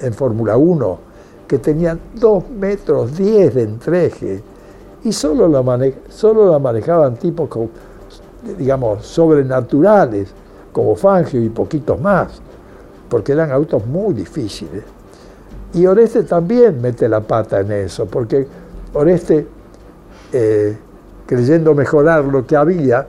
en, 0.00 0.14
Fórmula 0.14 0.56
1 0.56 0.98
que 1.46 1.58
tenían 1.58 2.00
2 2.14 2.50
metros 2.50 3.16
10 3.16 3.54
de 3.54 3.62
entreje 3.62 4.42
y 5.04 5.12
solo 5.12 5.48
la, 5.48 5.90
solo 6.08 6.50
la 6.50 6.58
manejaban 6.58 7.16
tipos, 7.16 7.48
digamos, 8.58 9.06
sobrenaturales, 9.06 10.28
como 10.72 10.94
Fangio 10.94 11.40
y 11.42 11.48
poquitos 11.48 12.00
más, 12.00 12.40
porque 13.08 13.32
eran 13.32 13.50
autos 13.50 13.86
muy 13.86 14.14
difíciles. 14.14 14.82
Y 15.74 15.86
Oreste 15.86 16.22
también 16.22 16.80
mete 16.80 17.08
la 17.08 17.20
pata 17.20 17.60
en 17.60 17.72
eso, 17.72 18.06
porque 18.06 18.46
Oreste, 18.94 19.46
eh, 20.32 20.76
creyendo 21.26 21.74
mejorar 21.74 22.24
lo 22.24 22.46
que 22.46 22.56
había, 22.56 23.06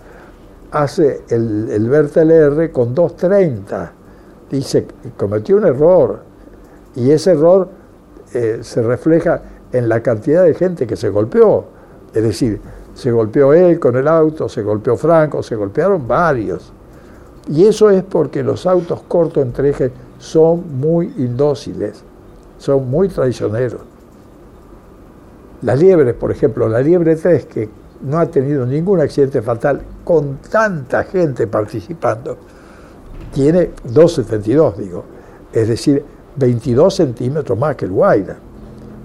hace 0.72 1.22
el, 1.30 1.70
el 1.70 1.90
Bertel 1.90 2.32
R 2.32 2.72
con 2.72 2.94
230. 2.94 3.92
Dice, 4.50 4.88
cometió 5.16 5.58
un 5.58 5.66
error. 5.66 6.20
Y 6.96 7.12
ese 7.12 7.32
error 7.32 7.70
eh, 8.34 8.60
se 8.62 8.82
refleja 8.82 9.42
en 9.72 9.88
la 9.88 10.02
cantidad 10.02 10.44
de 10.44 10.54
gente 10.54 10.88
que 10.88 10.96
se 10.96 11.10
golpeó. 11.10 11.77
Es 12.18 12.24
decir, 12.24 12.60
se 12.96 13.12
golpeó 13.12 13.54
él 13.54 13.80
con 13.80 13.96
el 13.96 14.08
auto, 14.08 14.50
se 14.50 14.64
golpeó 14.64 14.98
Franco, 14.98 15.44
se 15.44 15.56
golpearon 15.56 16.08
varios. 16.08 16.74
Y 17.48 17.66
eso 17.66 17.92
es 17.92 18.02
porque 18.02 18.42
los 18.42 18.66
autos 18.66 19.04
cortos 19.08 19.44
entre 19.44 19.70
ejes 19.70 19.92
son 20.18 20.80
muy 20.80 21.14
indóciles, 21.18 22.02
son 22.58 22.90
muy 22.90 23.08
traicioneros. 23.08 23.82
Las 25.62 25.80
liebres, 25.80 26.16
por 26.16 26.32
ejemplo, 26.32 26.68
la 26.68 26.82
liebre 26.82 27.16
3, 27.16 27.46
que 27.46 27.70
no 28.02 28.18
ha 28.18 28.26
tenido 28.26 28.66
ningún 28.66 29.00
accidente 29.00 29.44
fatal 29.44 29.80
con 30.04 30.38
tanta 30.38 31.04
gente 31.04 31.46
participando, 31.46 32.36
tiene 33.32 33.70
2,72, 33.94 34.76
digo, 34.76 35.04
es 35.54 35.68
decir, 35.68 36.04
22 36.36 36.96
centímetros 36.96 37.60
más 37.60 37.76
que 37.76 37.86
el 37.86 37.92
Guaira. 37.92 38.38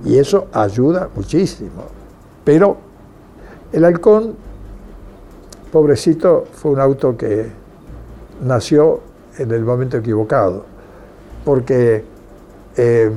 Y 0.03 0.17
eso 0.17 0.47
ayuda 0.51 1.11
muchísimo. 1.15 1.85
Pero 2.43 2.92
el 3.73 3.85
halcón, 3.85 4.35
pobrecito, 5.73 6.45
fue 6.53 6.73
un 6.73 6.81
auto 6.81 7.17
que 7.17 7.51
nació 8.43 9.01
en 9.39 9.51
el 9.51 9.65
momento 9.65 9.97
equivocado, 9.97 10.65
porque, 11.45 12.05
eh, 12.77 13.11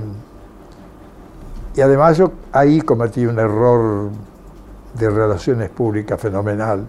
y 1.75 1.81
además 1.81 2.17
yo 2.17 2.31
ahí 2.53 2.79
cometí 2.81 3.25
un 3.25 3.37
error 3.37 4.09
de 4.93 5.09
relaciones 5.09 5.69
públicas 5.69 6.19
fenomenal. 6.19 6.87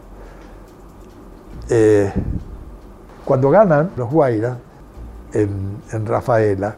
Eh, 1.69 2.13
cuando 3.25 3.51
ganan 3.51 3.91
los 3.97 4.09
Guairas 4.09 4.59
en, 5.33 5.83
en, 5.91 6.07
Rafaela, 6.07 6.77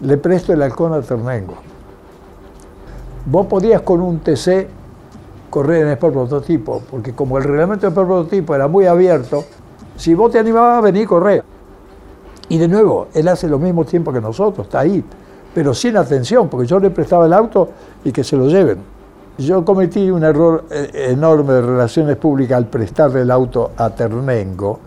le 0.00 0.16
presto 0.16 0.54
el 0.54 0.62
halcón 0.62 0.94
a 0.94 1.02
Ternengo. 1.02 1.56
Vos 3.26 3.46
podías 3.46 3.82
con 3.82 4.00
un 4.00 4.20
TC 4.20 4.77
correr 5.50 5.86
en 5.86 5.92
Sport 5.92 6.14
Prototipo, 6.14 6.82
porque 6.90 7.14
como 7.14 7.38
el 7.38 7.44
reglamento 7.44 7.86
de 7.86 7.90
Sport 7.90 8.08
Prototipo 8.08 8.54
era 8.54 8.68
muy 8.68 8.86
abierto, 8.86 9.44
si 9.96 10.14
vos 10.14 10.30
te 10.30 10.38
animabas 10.38 10.78
a 10.78 10.80
venir, 10.80 11.06
correr. 11.06 11.44
Y 12.48 12.58
de 12.58 12.68
nuevo, 12.68 13.08
él 13.14 13.28
hace 13.28 13.48
lo 13.48 13.58
mismo 13.58 13.84
tiempo 13.84 14.12
que 14.12 14.20
nosotros, 14.20 14.66
está 14.66 14.80
ahí, 14.80 15.04
pero 15.54 15.74
sin 15.74 15.96
atención, 15.96 16.48
porque 16.48 16.66
yo 16.66 16.78
le 16.78 16.90
prestaba 16.90 17.26
el 17.26 17.32
auto 17.32 17.70
y 18.04 18.12
que 18.12 18.24
se 18.24 18.36
lo 18.36 18.46
lleven. 18.46 18.78
Yo 19.38 19.64
cometí 19.64 20.10
un 20.10 20.24
error 20.24 20.64
eh, 20.70 21.08
enorme 21.10 21.54
de 21.54 21.62
relaciones 21.62 22.16
públicas 22.16 22.56
al 22.56 22.66
prestarle 22.66 23.22
el 23.22 23.30
auto 23.30 23.70
a 23.76 23.90
Ternengo, 23.90 24.80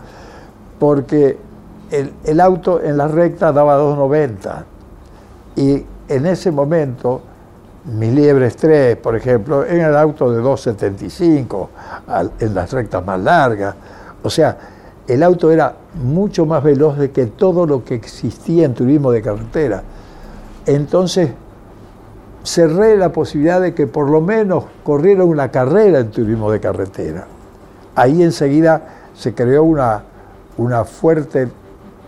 porque 0.80 1.38
el, 1.92 2.40
auto 2.40 2.82
en 2.82 2.98
la 2.98 3.08
recta 3.08 3.52
daba 3.52 3.78
2.90 3.78 4.64
y 5.56 5.86
en 6.08 6.26
ese 6.26 6.52
momento 6.52 7.22
mis 7.86 8.14
liebres 8.14 8.56
3, 8.58 8.98
por 8.98 9.16
ejemplo, 9.16 9.66
en 9.66 9.82
el 9.82 9.96
auto 9.96 10.32
de 10.32 10.42
2.75 10.42 11.68
en 12.40 12.54
las 12.54 12.72
rectas 12.72 13.06
más 13.06 13.20
largas. 13.20 13.76
O 14.24 14.30
sea, 14.30 14.58
el 15.08 15.24
auto 15.24 15.52
era 15.52 15.76
mucho 15.96 16.46
más 16.46 16.64
veloz 16.64 16.98
de 16.98 17.12
que 17.12 17.26
todo 17.26 17.66
lo 17.66 17.84
que 17.84 17.96
existía 17.96 18.66
en 18.66 18.74
turismo 18.74 19.12
de 19.12 19.22
carretera. 19.22 19.84
Entonces, 20.66 21.32
cerré 22.44 22.98
la 22.98 23.12
posibilidad 23.12 23.60
de 23.60 23.74
que 23.74 23.88
por 23.88 24.10
lo 24.10 24.22
menos 24.22 24.66
corriera 24.84 25.24
una 25.24 25.50
carrera 25.50 26.00
en 26.00 26.12
turismo 26.12 26.52
de 26.52 26.60
carretera. 26.60 27.26
Ahí 27.96 28.22
enseguida 28.24 28.82
se 29.14 29.34
creó 29.34 29.64
una 29.64 30.04
una 30.58 30.86
fuerte 30.86 31.50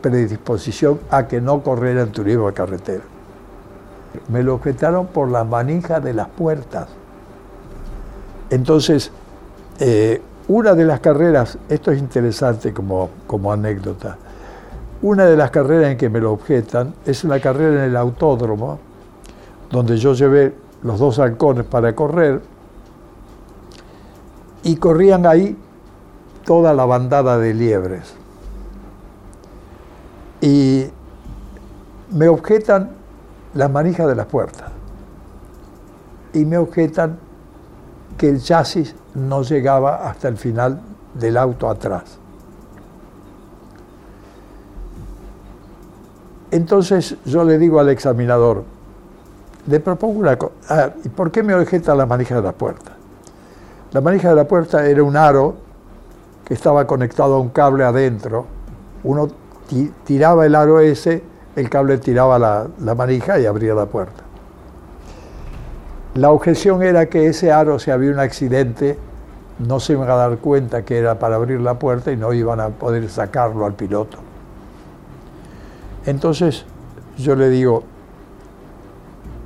predisposición 0.02 1.00
a 1.10 1.28
que 1.28 1.40
no 1.42 1.64
corriera 1.64 2.02
el 2.04 2.10
turismo 2.10 2.48
de 2.48 2.54
carretera. 2.54 3.04
Me 4.30 4.44
lo 4.44 4.56
objetaron 4.56 5.08
por 5.08 5.30
la 5.30 5.44
manija 5.44 6.00
de 6.00 6.14
las 6.14 6.28
puertas. 6.28 6.88
Entonces, 8.50 9.12
eh, 9.80 10.22
una 10.48 10.74
de 10.76 10.86
las 10.86 11.00
carreras, 11.00 11.58
esto 11.70 11.92
es 11.92 12.00
interesante 12.00 12.74
como, 12.74 13.10
como 13.28 13.52
anécdota, 13.52 14.18
una 15.02 15.26
de 15.26 15.36
las 15.36 15.52
carreras 15.52 15.92
en 15.92 15.98
que 15.98 16.10
me 16.10 16.20
lo 16.20 16.32
objetan 16.32 16.94
es 17.06 17.24
una 17.24 17.40
carrera 17.40 17.84
en 17.84 17.90
el 17.90 17.98
autódromo, 17.98 18.80
donde 19.70 19.98
yo 19.98 20.14
llevé 20.14 20.54
los 20.84 21.00
dos 21.00 21.20
halcones 21.20 21.66
para 21.66 21.94
correr, 21.96 22.42
y 24.64 24.76
corrían 24.78 25.26
ahí 25.26 25.58
toda 26.46 26.74
la 26.74 26.86
bandada 26.86 27.38
de 27.38 27.54
liebres 27.54 28.16
y 30.44 30.88
me 32.12 32.28
objetan 32.28 32.90
las 33.54 33.70
manijas 33.70 34.08
de 34.08 34.16
las 34.16 34.26
puertas 34.26 34.72
y 36.34 36.46
me 36.46 36.58
objetan 36.58 37.18
que 38.18 38.30
el 38.30 38.42
chasis 38.42 38.96
no 39.14 39.44
llegaba 39.44 40.10
hasta 40.10 40.28
el 40.28 40.38
final 40.38 40.82
del 41.14 41.38
auto 41.38 41.70
atrás. 41.70 42.18
Entonces 46.52 47.18
yo 47.26 47.44
le 47.44 47.58
digo 47.58 47.80
al 47.80 47.90
examinador, 47.90 48.64
le 49.68 49.80
propongo 49.80 50.20
una 50.20 50.38
cosa, 50.38 50.94
¿y 51.04 51.10
por 51.10 51.32
qué 51.32 51.42
me 51.42 51.56
objeta 51.56 51.96
la 51.96 52.06
manija 52.06 52.36
de 52.36 52.42
la 52.42 52.52
puerta? 52.52 52.92
La 53.92 54.02
manija 54.02 54.30
de 54.30 54.36
la 54.36 54.48
puerta 54.48 54.86
era 54.86 55.04
un 55.04 55.16
aro 55.16 55.56
que 56.46 56.54
estaba 56.54 56.86
conectado 56.86 57.36
a 57.36 57.40
un 57.40 57.50
cable 57.50 57.84
adentro, 57.84 58.46
uno 59.04 59.30
tiraba 60.04 60.46
el 60.46 60.56
aro 60.56 60.80
ese, 60.80 61.24
el 61.56 61.70
cable 61.70 61.98
tiraba 61.98 62.40
la, 62.40 62.96
manija 62.96 63.40
y 63.40 63.46
abría 63.46 63.74
la 63.74 63.86
puerta. 63.86 64.24
La 66.16 66.32
objeción 66.32 66.84
era 66.84 67.08
que 67.08 67.28
ese 67.28 67.52
aro, 67.52 67.80
si 67.80 67.92
había 67.92 68.12
un 68.12 68.20
accidente, 68.20 68.98
no 69.60 69.80
se 69.80 69.94
iban 69.94 70.10
a 70.10 70.16
dar 70.16 70.38
cuenta 70.38 70.84
que 70.84 70.98
era 70.98 71.20
para 71.20 71.36
abrir 71.36 71.62
la 71.62 71.78
puerta 71.78 72.12
y 72.12 72.18
no 72.18 72.34
iban 72.34 72.60
a 72.60 72.70
poder 72.70 73.10
sacarlo 73.10 73.66
al 73.66 73.74
piloto. 73.74 74.18
Entonces 76.06 76.66
yo 77.18 77.36
le 77.36 77.50
digo 77.50 77.84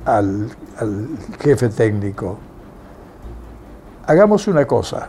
al, 0.04 0.48
al 0.78 1.08
jefe 1.40 1.68
técnico, 1.68 2.38
hagamos 4.06 4.48
una 4.48 4.66
cosa, 4.66 5.08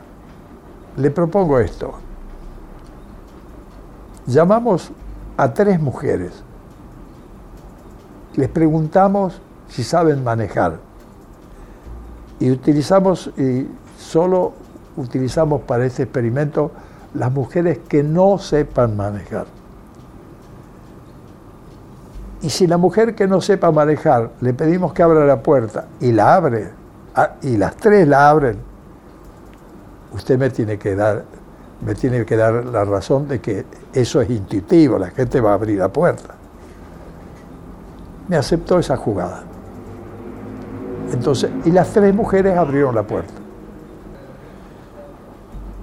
le 0.97 1.11
propongo 1.11 1.59
esto, 1.59 1.93
llamamos 4.27 4.91
a 5.37 5.53
tres 5.53 5.79
mujeres. 5.79 6.43
Les 8.39 8.47
preguntamos 8.47 9.41
si 9.67 9.83
saben 9.83 10.23
manejar. 10.23 10.77
Y 12.39 12.49
utilizamos, 12.51 13.29
y 13.37 13.67
solo 13.97 14.53
utilizamos 14.95 15.63
para 15.63 15.85
este 15.85 16.03
experimento 16.03 16.71
las 17.15 17.33
mujeres 17.33 17.79
que 17.79 18.01
no 18.01 18.37
sepan 18.37 18.95
manejar. 18.95 19.45
Y 22.41 22.49
si 22.49 22.65
la 22.65 22.77
mujer 22.77 23.13
que 23.13 23.27
no 23.27 23.41
sepa 23.41 23.71
manejar 23.71 24.31
le 24.39 24.53
pedimos 24.53 24.93
que 24.93 25.03
abra 25.03 25.25
la 25.25 25.43
puerta 25.43 25.87
y 25.99 26.13
la 26.13 26.35
abre, 26.35 26.69
ah, 27.15 27.31
y 27.41 27.57
las 27.57 27.75
tres 27.75 28.07
la 28.07 28.29
abren, 28.29 28.57
usted 30.13 30.39
me 30.39 30.49
tiene 30.49 30.79
que 30.79 30.95
dar 30.95 31.25
me 31.85 31.93
tiene 31.93 32.25
que 32.25 32.37
dar 32.37 32.63
la 32.65 32.85
razón 32.85 33.27
de 33.27 33.41
que 33.41 33.65
eso 33.91 34.21
es 34.21 34.29
intuitivo, 34.29 34.97
la 34.97 35.09
gente 35.09 35.41
va 35.41 35.51
a 35.51 35.53
abrir 35.55 35.79
la 35.79 35.89
puerta. 35.89 36.38
Me 38.29 38.37
aceptó 38.37 38.79
esa 38.79 38.95
jugada. 38.95 39.43
Entonces, 41.11 41.51
y 41.65 41.71
las 41.71 41.91
tres 41.91 42.15
mujeres 42.15 42.57
abrieron 42.57 42.95
la 42.95 43.03
puerta. 43.03 43.33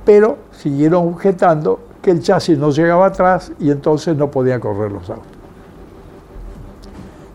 Pero 0.07 0.39
siguieron 0.53 1.09
objetando 1.09 1.81
que 2.01 2.13
el 2.13 2.23
chasis 2.23 2.57
no 2.57 2.71
llegaba 2.71 3.07
atrás 3.07 3.53
y 3.59 3.71
entonces 3.71 4.17
no 4.17 4.31
podían 4.31 4.61
correr 4.61 4.91
los 4.91 5.11
autos. 5.11 5.27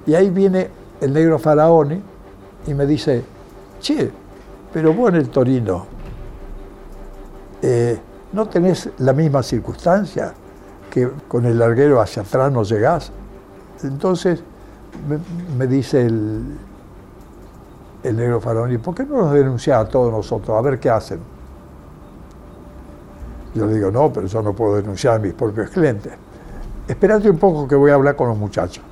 Y 0.08 0.16
ahí 0.16 0.32
viene 0.32 0.70
el 1.00 1.14
negro 1.14 1.38
Faraone 1.38 2.02
y 2.66 2.74
me 2.74 2.88
dice, 2.88 3.24
che, 3.80 4.10
pero 4.74 4.94
vos 4.94 5.10
en 5.10 5.16
el 5.16 5.30
Torino, 5.30 5.86
eh, 7.62 8.00
¿no 8.32 8.48
tenés 8.48 8.90
la 8.98 9.14
misma 9.14 9.44
circunstancia? 9.44 10.34
que 10.92 11.10
con 11.28 11.46
el 11.48 11.58
larguero 11.58 12.00
hacia 12.00 12.22
atrás 12.22 12.52
no 12.52 12.62
llegás. 12.62 13.12
Entonces 13.82 14.44
me, 15.58 15.68
dice 15.68 16.06
el, 16.06 16.58
el 18.04 18.18
negro 18.18 18.40
Faroni, 18.40 18.78
¿por 18.78 18.96
qué 18.96 19.06
no 19.06 19.18
nos 19.18 19.34
denuncian 19.34 19.80
a 19.80 19.86
todos 19.86 20.12
nosotros? 20.12 20.58
A 20.58 20.62
ver 20.62 20.80
qué 20.80 20.90
hacen. 20.90 21.20
Yo 23.54 23.66
le 23.66 23.74
digo, 23.74 23.92
no, 23.92 24.12
pero 24.14 24.28
yo 24.28 24.42
no 24.42 24.54
puedo 24.54 24.76
denunciar 24.76 25.16
a 25.16 25.20
mis 25.20 25.34
propios 25.34 25.70
clientes. 25.70 26.14
Espérate 26.88 27.30
un 27.30 27.38
poco 27.38 27.68
que 27.68 27.76
voy 27.76 27.92
a 27.92 27.96
hablar 27.96 28.16
con 28.16 28.30
los 28.30 28.38
muchachos. 28.38 28.84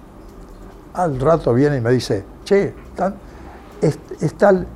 Al 0.94 1.20
rato 1.20 1.54
viene 1.54 1.78
y 1.78 1.82
me 1.82 1.92
dice, 1.92 2.26
che, 2.44 2.74
es, 3.82 4.34
tal, 4.38 4.68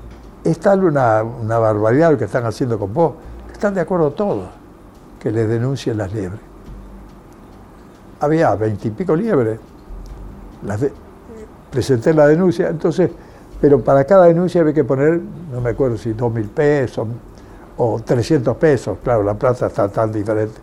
es 0.43 0.59
tal 0.59 0.83
una, 0.83 1.23
una 1.23 1.57
barbaridad 1.57 2.11
lo 2.11 2.17
que 2.17 2.25
están 2.25 2.45
haciendo 2.45 2.79
con 2.79 2.93
vos, 2.93 3.13
están 3.51 3.73
de 3.73 3.81
acuerdo 3.81 4.11
todos 4.11 4.49
que 5.19 5.31
les 5.31 5.47
denuncien 5.47 5.97
las 5.97 6.13
liebres. 6.13 6.41
Había 8.19 8.55
veintipico 8.55 9.15
liebres. 9.15 9.59
Las 10.65 10.79
presenté 11.73 12.13
la 12.13 12.27
denuncia, 12.27 12.69
entonces, 12.69 13.09
pero 13.59 13.81
para 13.81 14.05
cada 14.05 14.25
denuncia 14.25 14.61
había 14.61 14.73
que 14.73 14.83
poner, 14.83 15.19
no 15.51 15.59
me 15.59 15.71
acuerdo 15.71 15.97
si 15.97 16.13
dos 16.13 16.31
mil 16.31 16.47
pesos 16.47 17.07
o 17.77 17.99
300 17.99 18.55
pesos, 18.57 18.99
claro, 19.03 19.23
la 19.23 19.33
plata 19.33 19.65
está 19.65 19.89
tan 19.89 20.11
diferente. 20.11 20.61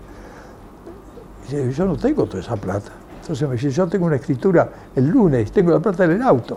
Yo 1.76 1.84
no 1.84 1.96
tengo 1.96 2.26
toda 2.26 2.38
esa 2.38 2.54
plata. 2.54 2.92
Entonces 3.20 3.48
me 3.48 3.56
dice, 3.56 3.70
yo 3.70 3.88
tengo 3.88 4.06
una 4.06 4.16
escritura 4.16 4.70
el 4.94 5.08
lunes, 5.08 5.50
tengo 5.50 5.72
la 5.72 5.80
plata 5.80 6.04
en 6.04 6.12
el 6.12 6.22
auto, 6.22 6.56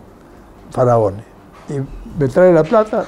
faraones. 0.69 1.25
Y 1.69 2.19
me 2.19 2.27
trae 2.27 2.53
la 2.53 2.63
plata, 2.63 3.05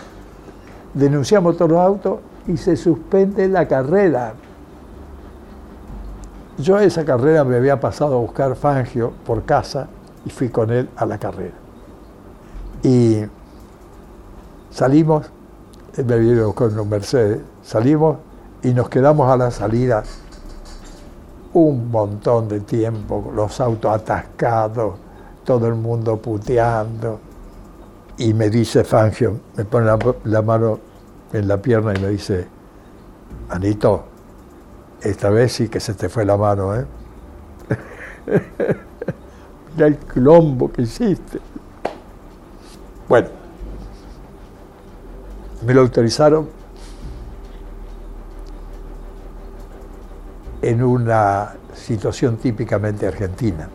denunciamos 0.96 1.56
todos 1.58 1.72
los 1.72 1.80
autos 1.80 2.20
y 2.48 2.58
se 2.58 2.76
suspende 2.76 3.48
la 3.48 3.68
carrera. 3.68 4.34
Yo 6.58 6.78
a 6.78 6.84
esa 6.84 7.06
carrera 7.06 7.44
me 7.44 7.58
había 7.58 7.80
pasado 7.80 8.16
a 8.16 8.20
buscar 8.20 8.56
Fangio 8.56 9.14
por 9.26 9.44
casa 9.44 9.90
y 10.26 10.30
fui 10.30 10.50
con 10.50 10.72
él 10.72 10.90
a 10.96 11.06
la 11.06 11.18
carrera. 11.18 11.54
Y 12.84 13.24
salimos, 14.72 15.28
me 16.04 16.18
vino 16.20 16.54
con 16.54 16.78
un 16.78 16.90
Mercedes, 16.90 17.40
salimos 17.64 18.18
y 18.64 18.74
nos 18.74 18.90
quedamos 18.90 19.32
a 19.32 19.38
la 19.38 19.52
salida 19.52 20.04
un 21.54 21.90
montón 21.90 22.50
de 22.50 22.60
tiempo, 22.62 23.32
los 23.34 23.62
autos 23.62 23.94
atascados, 23.94 24.96
todo 25.46 25.68
el 25.68 25.76
mundo 25.76 26.18
puteando. 26.18 27.20
Y 28.18 28.34
me 28.34 28.50
dice 28.50 28.84
Fangio, 28.84 29.40
me 29.56 29.64
pone 29.66 29.90
la 30.26 30.42
mano 30.42 30.80
en 31.32 31.48
la 31.48 31.58
pierna 31.62 31.94
y 31.96 32.02
me 32.02 32.10
dice, 32.10 32.48
Anito, 33.50 34.04
esta 35.02 35.30
vez 35.30 35.54
sí 35.54 35.70
que 35.70 35.80
se 35.80 35.94
te 35.94 36.10
fue 36.10 36.26
la 36.26 36.36
mano, 36.36 36.76
¿eh? 36.76 36.86
El 39.78 39.98
quilombo 39.98 40.72
que 40.72 40.84
hiciste. 40.84 41.40
Bueno, 43.10 43.28
me 45.66 45.74
lo 45.74 45.82
autorizaron 45.82 46.48
en 50.62 50.82
una 50.82 51.54
situación 51.74 52.38
típicamente 52.38 53.06
argentina. 53.06 53.70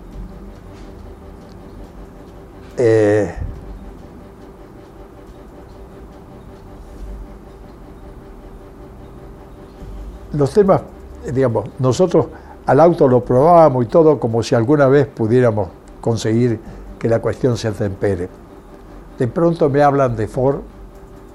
Eh, 2.77 3.35
los 10.33 10.53
temas, 10.53 10.83
digamos, 11.33 11.69
nosotros 11.79 12.27
al 12.67 12.81
auto 12.81 13.07
lo 13.07 13.25
probábamos 13.25 13.85
y 13.85 13.89
todo 13.89 14.19
como 14.19 14.43
si 14.43 14.55
alguna 14.55 14.87
vez 14.87 15.07
pudiéramos 15.07 15.69
conseguir 16.01 16.61
que 16.99 17.09
la 17.09 17.21
cuestión 17.21 17.57
se 17.57 17.69
atempere. 17.69 18.29
De 19.19 19.27
pronto 19.29 19.69
me 19.69 19.83
hablan 19.83 20.17
de 20.17 20.29
Ford 20.29 20.61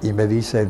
y 0.01 0.13
me 0.13 0.27
dicen, 0.27 0.69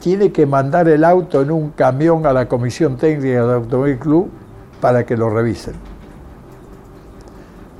tiene 0.00 0.30
que 0.32 0.46
mandar 0.46 0.88
el 0.88 1.04
auto 1.04 1.42
en 1.42 1.50
un 1.50 1.70
camión 1.70 2.26
a 2.26 2.32
la 2.32 2.48
Comisión 2.48 2.96
Técnica 2.96 3.42
del 3.42 3.54
Automóvil 3.54 3.98
Club 3.98 4.30
para 4.80 5.04
que 5.04 5.16
lo 5.16 5.28
revisen. 5.30 5.74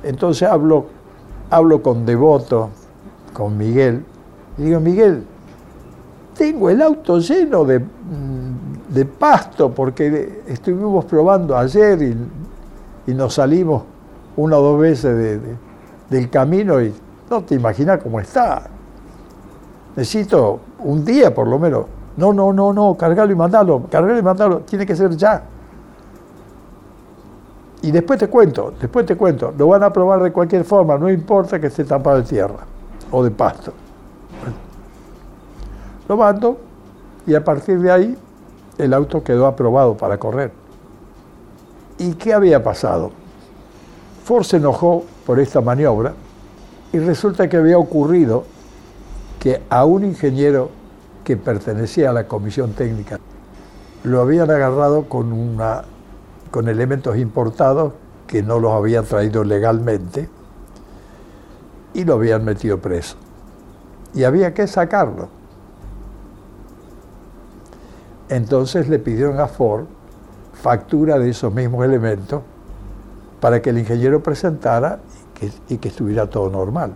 Entonces 0.03 0.47
hablo, 0.47 0.87
hablo 1.49 1.81
con 1.81 2.05
Devoto, 2.05 2.69
con 3.33 3.57
Miguel, 3.57 4.03
y 4.57 4.63
digo, 4.63 4.79
Miguel, 4.79 5.23
tengo 6.35 6.69
el 6.69 6.81
auto 6.81 7.19
lleno 7.19 7.65
de, 7.65 7.79
mm, 7.79 8.93
de 8.93 9.05
pasto 9.05 9.71
porque 9.71 10.41
estuvimos 10.47 11.05
probando 11.05 11.57
ayer 11.57 12.01
y, 12.01 12.17
y 13.09 13.13
nos 13.13 13.33
salimos 13.35 13.83
una 14.37 14.57
o 14.57 14.61
dos 14.61 14.79
veces 14.79 15.15
de- 15.17 15.39
de- 15.39 15.55
del 16.09 16.29
camino 16.29 16.81
y 16.81 16.93
no 17.29 17.41
te 17.43 17.55
imaginas 17.55 17.99
cómo 18.01 18.19
está. 18.19 18.63
Necesito 19.95 20.59
un 20.79 21.03
día 21.03 21.33
por 21.33 21.47
lo 21.47 21.57
menos. 21.59 21.85
No, 22.17 22.33
no, 22.33 22.51
no, 22.53 22.73
no, 22.73 22.95
cargalo 22.95 23.31
y 23.31 23.35
mandalo, 23.35 23.83
cargalo 23.89 24.17
y 24.17 24.21
mandalo, 24.21 24.59
tiene 24.59 24.85
que 24.85 24.95
ser 24.95 25.15
ya. 25.15 25.43
Y 27.81 27.91
después 27.91 28.19
te 28.19 28.27
cuento, 28.27 28.73
después 28.79 29.05
te 29.05 29.15
cuento, 29.15 29.53
lo 29.57 29.67
van 29.67 29.83
a 29.83 29.93
probar 29.93 30.21
de 30.21 30.31
cualquier 30.31 30.65
forma, 30.65 30.97
no 30.97 31.09
importa 31.09 31.59
que 31.59 31.67
esté 31.67 31.85
tapado 31.85 32.17
de 32.17 32.23
tierra 32.23 32.59
o 33.11 33.23
de 33.23 33.31
pasto. 33.31 33.71
Lo 36.07 36.17
mando 36.17 36.57
y 37.25 37.35
a 37.35 37.43
partir 37.43 37.79
de 37.79 37.91
ahí 37.91 38.17
el 38.77 38.93
auto 38.93 39.23
quedó 39.23 39.45
aprobado 39.45 39.95
para 39.95 40.17
correr. 40.17 40.51
¿Y 41.99 42.13
qué 42.13 42.33
había 42.33 42.63
pasado? 42.63 43.11
Ford 44.23 44.43
se 44.43 44.57
enojó 44.57 45.03
por 45.25 45.39
esta 45.39 45.59
maniobra 45.59 46.13
y 46.93 46.99
resulta 46.99 47.49
que 47.49 47.57
había 47.57 47.77
ocurrido 47.77 48.45
que 49.39 49.61
a 49.69 49.85
un 49.85 50.05
ingeniero 50.05 50.69
que 51.23 51.35
pertenecía 51.35 52.09
a 52.09 52.13
la 52.13 52.27
comisión 52.27 52.73
técnica 52.73 53.19
lo 54.03 54.21
habían 54.21 54.49
agarrado 54.49 55.09
con, 55.09 55.33
una, 55.33 55.83
con 56.51 56.69
elementos 56.69 57.17
importados 57.17 57.93
que 58.27 58.43
no 58.43 58.59
los 58.59 58.71
habían 58.71 59.03
traído 59.03 59.43
legalmente 59.43 60.29
y 61.93 62.05
lo 62.05 62.13
habían 62.13 62.45
metido 62.45 62.77
preso. 62.79 63.17
Y 64.13 64.23
había 64.23 64.53
que 64.53 64.67
sacarlo. 64.67 65.27
Entonces 68.29 68.87
le 68.87 68.99
pidieron 68.99 69.39
a 69.39 69.47
Ford 69.47 69.85
factura 70.61 71.17
de 71.17 71.29
esos 71.29 71.53
mismos 71.53 71.85
elementos 71.85 72.41
para 73.39 73.61
que 73.61 73.69
el 73.69 73.79
ingeniero 73.79 74.21
presentara 74.21 74.99
y 75.69 75.77
que, 75.77 75.87
estuviera 75.87 76.29
todo 76.29 76.49
normal. 76.49 76.91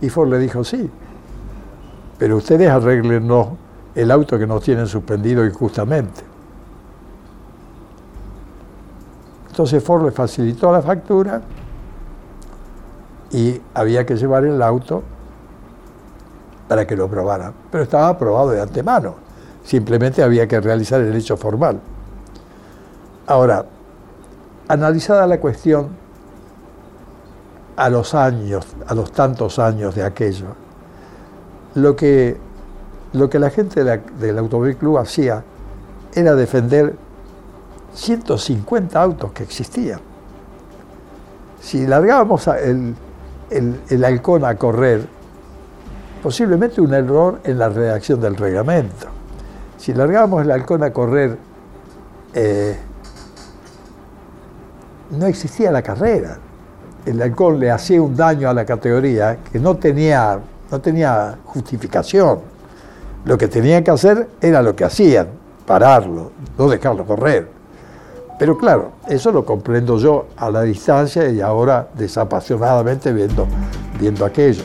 Y 0.00 0.08
Ford 0.08 0.28
le 0.30 0.38
dijo, 0.38 0.64
sí, 0.64 0.90
pero 2.18 2.36
ustedes 2.36 2.68
arreglennos 2.68 3.48
el 3.94 4.10
auto 4.10 4.38
que 4.38 4.46
nos 4.46 4.62
tienen 4.62 4.88
suspendido 4.88 5.44
injustamente. 5.44 6.22
Entonces 9.50 9.82
Ford 9.84 10.04
le 10.04 10.10
facilitó 10.10 10.72
la 10.72 10.82
factura 10.82 11.40
y 13.30 13.60
había 13.72 14.04
que 14.04 14.16
llevar 14.16 14.44
el 14.44 14.60
auto 14.60 15.04
para 16.66 16.84
que 16.84 16.96
lo 16.96 17.08
probaran. 17.08 17.54
Pero 17.70 17.84
estaba 17.84 18.08
aprobado 18.08 18.50
de 18.50 18.60
antemano. 18.60 19.14
Simplemente 19.62 20.22
había 20.22 20.48
que 20.48 20.60
realizar 20.60 21.00
el 21.00 21.14
hecho 21.14 21.36
formal. 21.36 21.80
Ahora, 23.26 23.64
analizada 24.68 25.26
la 25.26 25.40
cuestión 25.40 25.88
a 27.76 27.88
los 27.88 28.14
años, 28.14 28.66
a 28.86 28.94
los 28.94 29.12
tantos 29.12 29.58
años 29.58 29.94
de 29.94 30.04
aquello, 30.04 30.48
lo 31.74 31.96
que, 31.96 32.36
lo 33.12 33.30
que 33.30 33.38
la 33.38 33.50
gente 33.50 33.82
del 33.82 34.38
Automóvil 34.38 34.76
Club 34.76 34.98
hacía 34.98 35.42
era 36.14 36.34
defender 36.34 36.94
150 37.94 39.00
autos 39.00 39.32
que 39.32 39.42
existían. 39.42 40.00
Si 41.60 41.86
largábamos 41.86 42.46
el, 42.48 42.94
el, 43.50 43.80
el 43.88 44.04
halcón 44.04 44.44
a 44.44 44.56
correr, 44.56 45.06
posiblemente 46.22 46.80
un 46.80 46.92
error 46.92 47.40
en 47.44 47.58
la 47.58 47.68
redacción 47.68 48.20
del 48.20 48.36
reglamento. 48.36 49.08
Si 49.78 49.94
largábamos 49.94 50.42
el 50.42 50.50
halcón 50.50 50.82
a 50.82 50.92
correr, 50.92 51.38
eh, 52.34 52.78
no 55.10 55.26
existía 55.26 55.70
la 55.70 55.82
carrera. 55.82 56.38
El 57.06 57.20
halcón 57.20 57.60
le 57.60 57.70
hacía 57.70 58.00
un 58.00 58.16
daño 58.16 58.48
a 58.48 58.54
la 58.54 58.64
categoría 58.64 59.38
que 59.50 59.58
no 59.58 59.76
tenía, 59.76 60.38
no 60.70 60.80
tenía 60.80 61.36
justificación. 61.44 62.40
Lo 63.24 63.38
que 63.38 63.48
tenían 63.48 63.84
que 63.84 63.90
hacer 63.90 64.28
era 64.40 64.62
lo 64.62 64.74
que 64.74 64.84
hacían, 64.84 65.28
pararlo, 65.66 66.32
no 66.58 66.68
dejarlo 66.68 67.04
correr. 67.06 67.48
Pero 68.38 68.58
claro, 68.58 68.92
eso 69.08 69.30
lo 69.30 69.44
comprendo 69.44 69.98
yo 69.98 70.26
a 70.36 70.50
la 70.50 70.62
distancia 70.62 71.28
y 71.28 71.40
ahora 71.40 71.88
desapasionadamente 71.94 73.12
viendo, 73.12 73.46
viendo 73.98 74.24
aquello. 74.24 74.64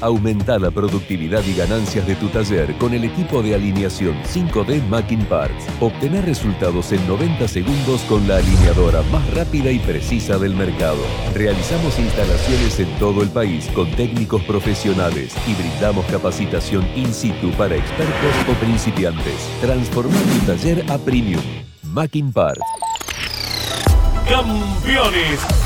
Aumenta 0.00 0.58
la 0.58 0.70
productividad 0.70 1.42
y 1.44 1.54
ganancias 1.54 2.06
de 2.06 2.16
tu 2.16 2.28
taller 2.28 2.76
con 2.76 2.92
el 2.92 3.04
equipo 3.04 3.42
de 3.42 3.54
alineación 3.54 4.14
5D 4.24 4.86
Macking 4.88 5.24
Parts. 5.24 5.66
Obtener 5.80 6.26
resultados 6.26 6.92
en 6.92 7.06
90 7.08 7.48
segundos 7.48 8.02
con 8.02 8.28
la 8.28 8.36
alineadora 8.36 9.02
más 9.10 9.28
rápida 9.34 9.70
y 9.70 9.78
precisa 9.78 10.38
del 10.38 10.54
mercado. 10.54 11.00
Realizamos 11.34 11.98
instalaciones 11.98 12.78
en 12.78 12.90
todo 12.98 13.22
el 13.22 13.30
país 13.30 13.68
con 13.74 13.90
técnicos 13.92 14.42
profesionales 14.42 15.34
y 15.46 15.54
brindamos 15.54 16.04
capacitación 16.06 16.86
in 16.94 17.12
situ 17.12 17.50
para 17.52 17.76
expertos 17.76 18.34
o 18.50 18.52
principiantes. 18.60 19.48
Transformar 19.62 20.22
tu 20.22 20.46
taller 20.46 20.84
a 20.90 20.98
premium. 20.98 21.42
Macking 21.82 22.32
Parts. 22.32 22.60
Campeones. 24.28 25.65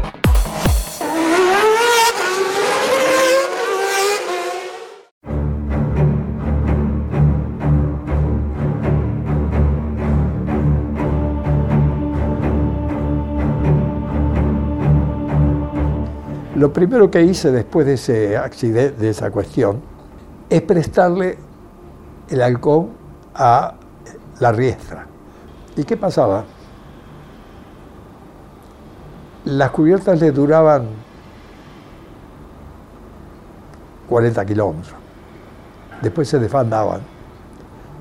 Lo 16.61 16.71
primero 16.71 17.09
que 17.09 17.23
hice 17.23 17.51
después 17.51 17.87
de 17.87 17.95
ese 17.95 18.37
accidente, 18.37 19.01
de 19.01 19.09
esa 19.09 19.31
cuestión, 19.31 19.81
es 20.47 20.61
prestarle 20.61 21.39
el 22.29 22.39
halcón 22.39 22.89
a 23.33 23.73
la 24.39 24.51
riestra. 24.51 25.07
¿Y 25.75 25.83
qué 25.85 25.97
pasaba? 25.97 26.43
Las 29.45 29.71
cubiertas 29.71 30.19
le 30.19 30.31
duraban 30.31 30.85
40 34.07 34.45
kilómetros. 34.45 34.93
Después 36.03 36.29
se 36.29 36.37
desfandaban. 36.37 37.01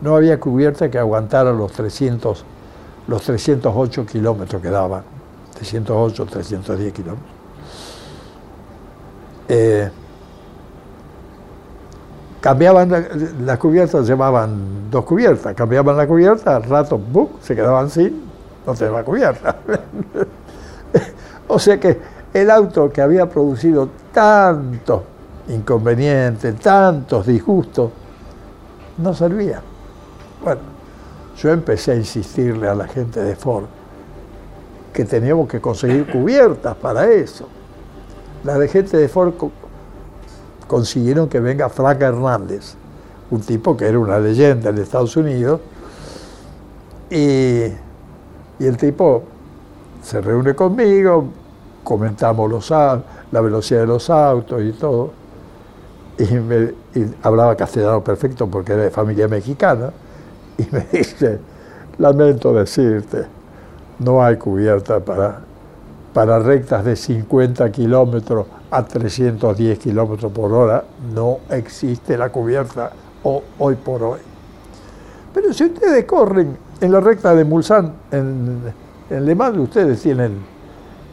No 0.03 0.17
había 0.17 0.39
cubierta 0.39 0.91
que 0.91 0.99
aguantara 0.99 1.51
los 1.55 1.73
300, 1.73 2.45
los 3.09 3.23
308 3.23 4.05
kilómetros 4.05 4.61
que 4.61 4.69
daban. 4.69 5.03
308, 5.55 6.27
310 6.27 6.93
kilómetros. 6.93 7.40
Eh, 9.53 9.91
cambiaban 12.41 12.89
la- 12.91 13.05
las 13.45 13.59
cubiertas, 13.59 14.07
llevaban 14.07 14.89
dos 14.91 15.05
cubiertas, 15.05 15.55
cambiaban 15.55 15.97
la 15.97 16.07
cubierta, 16.07 16.55
al 16.57 16.63
rato 16.63 16.97
¡bum! 16.99 17.29
se 17.43 17.57
quedaban 17.57 17.91
sin, 17.91 18.23
no 18.65 18.75
tenía 18.75 19.03
cubierta. 19.03 19.57
o 21.49 21.59
sea 21.59 21.79
que 21.81 21.99
el 22.33 22.49
auto 22.51 22.91
que 22.93 23.03
había 23.03 23.29
producido 23.29 23.89
tantos 24.13 25.03
inconvenientes, 25.49 26.55
tantos 26.61 27.27
disgustos, 27.27 27.91
no 28.99 29.13
servía. 29.15 29.61
Bueno, 30.45 30.61
yo 31.37 31.51
empecé 31.51 31.93
a 31.93 31.97
insistirle 31.97 32.69
a 32.69 32.75
la 32.77 32.87
gente 32.87 33.21
de 33.21 33.35
Ford 33.35 33.65
que 34.93 35.05
teníamos 35.05 35.49
que 35.49 35.61
conseguir 35.61 36.07
cubiertas 36.09 36.77
para 36.77 37.11
eso. 37.11 37.49
La 38.45 38.67
gente 38.67 38.97
de 38.97 39.09
Ford 39.09 39.35
co- 39.37 39.51
consiguieron 40.67 41.29
que 41.29 41.41
venga 41.41 41.69
Frank 41.69 42.01
Hernández, 42.01 42.75
un 43.31 43.41
tipo 43.41 43.77
que 43.77 43.87
era 43.87 43.99
una 43.99 44.19
leyenda 44.19 44.71
en 44.71 44.79
Estados 44.79 45.17
Unidos, 45.17 45.61
y, 47.11 47.65
el 48.61 48.77
tipo 48.77 49.23
se 50.03 50.21
reúne 50.21 50.55
conmigo, 50.55 51.25
comentamos 51.83 52.51
los, 52.51 52.71
la 52.71 53.41
velocidad 53.41 53.81
de 53.81 53.87
los 53.87 54.09
autos 54.11 54.63
y 54.63 54.73
todo, 54.73 55.11
y, 56.19 56.35
me, 56.35 56.75
y 56.95 57.15
hablaba 57.23 57.57
castellano 57.57 58.03
perfecto 58.05 58.47
porque 58.47 58.73
era 58.73 58.83
de 58.83 58.91
familia 58.91 59.29
mexicana, 59.29 59.91
y 60.59 60.67
me 60.71 60.81
dice, 60.93 61.39
lamento 61.99 62.53
decirte, 62.53 63.27
no 63.99 64.23
hay 64.23 64.37
cubierta 64.37 65.01
para, 65.01 65.41
para 66.13 66.39
rectas 66.41 66.85
de 66.85 66.97
50 66.97 67.71
kilómetros 67.71 68.47
a 68.71 68.85
310 68.85 69.79
kilómetros 69.79 70.33
por 70.33 70.53
hora, 70.53 70.85
no 71.15 71.39
existe 71.51 72.17
la 72.17 72.31
cubierta 72.31 72.91
o- 73.23 73.43
hoy 73.59 73.77
por 73.77 74.03
hoy. 74.03 74.21
Pero 75.33 75.53
si 75.53 75.65
ustedes 75.65 76.05
corren 76.07 76.57
en 76.81 76.93
la 76.93 77.01
recta 77.01 77.35
de 77.35 77.45
Mulsanne, 77.45 77.91
en, 78.11 78.61
en 79.11 79.25
Le 79.25 79.35
Mans, 79.35 79.57
ustedes 79.59 80.01
tienen, 80.03 80.39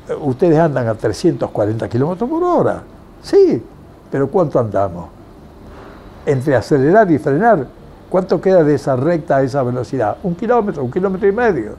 eh, 0.09 0.15
ustedes 0.19 0.57
andan 0.57 0.87
a 0.87 0.95
340 0.95 1.87
kilómetros 1.89 2.29
por 2.29 2.43
hora. 2.43 2.81
Sí, 3.21 3.63
pero 4.11 4.27
¿cuánto 4.29 4.59
andamos? 4.59 5.09
Entre 6.25 6.55
acelerar 6.55 7.09
y 7.11 7.19
frenar, 7.19 7.67
¿cuánto 8.09 8.41
queda 8.41 8.63
de 8.63 8.75
esa 8.75 8.95
recta 8.95 9.37
a 9.37 9.41
esa 9.43 9.61
velocidad? 9.63 10.17
Un 10.23 10.35
kilómetro, 10.35 10.83
un 10.83 10.91
kilómetro 10.91 11.27
y 11.27 11.31
medio, 11.31 11.71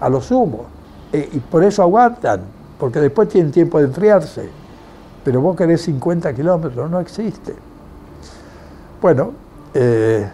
a 0.00 0.08
lo 0.08 0.20
sumo. 0.20 0.77
Eh, 1.12 1.28
y 1.32 1.38
por 1.38 1.64
eso 1.64 1.82
aguantan, 1.82 2.42
porque 2.78 3.00
después 3.00 3.28
tienen 3.28 3.50
tiempo 3.50 3.78
de 3.78 3.84
enfriarse. 3.84 4.48
Pero 5.24 5.40
vos 5.40 5.56
querés 5.56 5.82
50 5.82 6.34
kilómetros, 6.34 6.90
no 6.90 7.00
existe. 7.00 7.54
Bueno, 9.00 9.32
eh, 9.74 10.28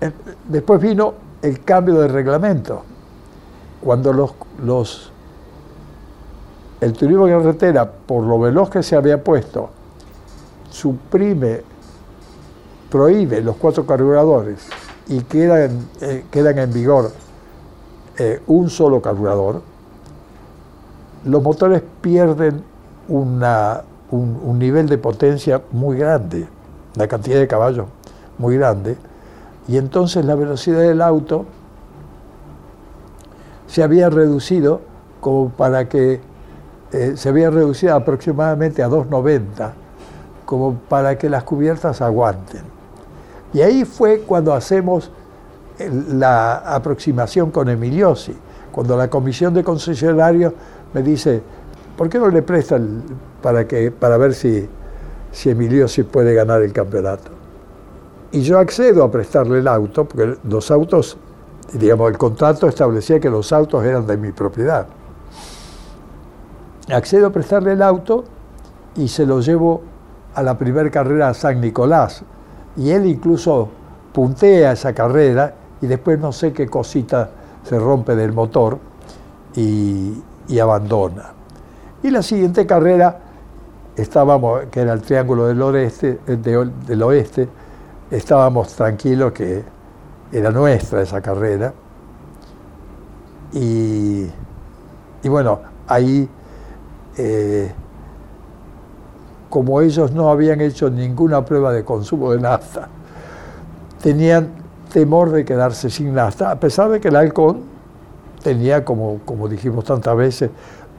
eh, 0.00 0.12
después 0.48 0.80
vino 0.80 1.14
el 1.42 1.64
cambio 1.64 2.00
de 2.00 2.08
reglamento. 2.08 2.82
Cuando 3.80 4.12
los, 4.12 4.34
los 4.64 5.12
el 6.80 6.92
turismo 6.92 7.26
de 7.26 7.32
carretera, 7.32 7.90
por 7.90 8.24
lo 8.24 8.38
veloz 8.38 8.70
que 8.70 8.82
se 8.82 8.96
había 8.96 9.22
puesto, 9.22 9.70
suprime, 10.70 11.62
prohíbe 12.90 13.40
los 13.40 13.56
cuatro 13.56 13.84
carburadores 13.84 14.68
y 15.08 15.20
quedan, 15.22 15.88
quedan 16.30 16.58
en 16.58 16.72
vigor 16.72 17.10
un 18.46 18.70
solo 18.70 19.00
carburador, 19.00 19.62
los 21.24 21.42
motores 21.42 21.82
pierden 22.00 22.62
un, 23.08 23.42
un 24.10 24.58
nivel 24.58 24.88
de 24.88 24.98
potencia 24.98 25.62
muy 25.72 25.96
grande, 25.96 26.46
una 26.96 27.08
cantidad 27.08 27.38
de 27.38 27.46
caballos 27.46 27.86
muy 28.38 28.56
grande, 28.56 28.96
y 29.66 29.76
entonces 29.76 30.24
la 30.24 30.34
velocidad 30.34 30.80
del 30.80 31.02
auto 31.02 31.44
se 33.66 33.82
había 33.82 34.08
reducido 34.08 34.80
como 35.20 35.50
para 35.50 35.88
que 35.88 36.20
eh, 36.92 37.12
se 37.16 37.28
había 37.28 37.50
reducido 37.50 37.94
aproximadamente 37.94 38.82
a 38.82 38.88
290, 38.88 39.74
como 40.46 40.74
para 40.88 41.18
que 41.18 41.28
las 41.28 41.44
cubiertas 41.44 42.00
aguanten. 42.00 42.62
Y 43.52 43.60
ahí 43.60 43.84
fue 43.84 44.20
cuando 44.20 44.54
hacemos 44.54 45.10
la 45.78 46.56
aproximación 46.56 47.50
con 47.50 47.68
Emiliosi, 47.68 48.34
cuando 48.72 48.96
la 48.96 49.08
comisión 49.08 49.52
de 49.52 49.62
concesionarios 49.62 50.54
me 50.94 51.02
dice, 51.02 51.42
¿por 51.96 52.08
qué 52.08 52.18
no 52.18 52.28
le 52.28 52.42
prestan 52.42 53.02
para, 53.42 53.66
que, 53.66 53.90
para 53.90 54.16
ver 54.16 54.34
si, 54.34 54.68
si 55.32 55.50
Emilio 55.50 55.88
si 55.88 56.02
puede 56.02 56.34
ganar 56.34 56.62
el 56.62 56.72
campeonato. 56.72 57.30
Y 58.32 58.42
yo 58.42 58.58
accedo 58.58 59.04
a 59.04 59.10
prestarle 59.10 59.60
el 59.60 59.68
auto, 59.68 60.04
porque 60.04 60.36
los 60.44 60.70
autos, 60.70 61.16
digamos, 61.72 62.10
el 62.10 62.18
contrato 62.18 62.68
establecía 62.68 63.20
que 63.20 63.30
los 63.30 63.52
autos 63.52 63.84
eran 63.84 64.06
de 64.06 64.16
mi 64.16 64.32
propiedad. 64.32 64.86
Accedo 66.90 67.28
a 67.28 67.30
prestarle 67.30 67.72
el 67.72 67.82
auto 67.82 68.24
y 68.96 69.08
se 69.08 69.26
lo 69.26 69.40
llevo 69.40 69.82
a 70.34 70.42
la 70.42 70.56
primera 70.58 70.90
carrera 70.90 71.28
a 71.28 71.34
San 71.34 71.60
Nicolás. 71.60 72.22
Y 72.76 72.90
él 72.90 73.06
incluso 73.06 73.68
puntea 74.12 74.72
esa 74.72 74.92
carrera 74.92 75.54
y 75.80 75.86
después 75.86 76.18
no 76.18 76.32
sé 76.32 76.52
qué 76.52 76.66
cosita 76.66 77.30
se 77.64 77.78
rompe 77.78 78.16
del 78.16 78.32
motor 78.32 78.78
y, 79.54 80.22
abandona. 80.56 81.32
Y 82.02 82.10
la 82.10 82.22
siguiente 82.22 82.66
carrera 82.66 83.18
estábamos, 83.96 84.66
que 84.70 84.80
era 84.80 84.92
el 84.92 85.02
Triángulo 85.02 85.46
del, 85.46 85.60
oeste, 85.60 86.20
del 86.26 87.02
Oeste, 87.02 87.48
estábamos 88.10 88.72
tranquilos 88.74 89.32
que 89.32 89.62
era 90.32 90.50
nuestra 90.50 91.02
esa 91.02 91.20
carrera. 91.20 91.72
Y, 93.52 94.26
bueno, 95.24 95.60
ahí, 95.86 96.28
eh, 97.16 97.72
como 99.48 99.80
ellos 99.80 100.12
no 100.12 100.30
habían 100.30 100.60
hecho 100.60 100.90
ninguna 100.90 101.44
prueba 101.44 101.72
de 101.72 101.84
consumo 101.84 102.32
de 102.32 102.40
nafta, 102.40 102.88
tenían 104.02 104.48
temor 104.92 105.30
de 105.30 105.44
quedarse 105.44 105.90
sin 105.90 106.14
nafta, 106.14 106.50
a 106.50 106.60
pesar 106.60 106.90
de 106.90 107.00
que 107.00 107.08
el 107.08 107.16
halcón 107.16 107.77
tenía, 108.42 108.84
como, 108.84 109.20
como 109.24 109.48
dijimos 109.48 109.84
tantas 109.84 110.16
veces, 110.16 110.50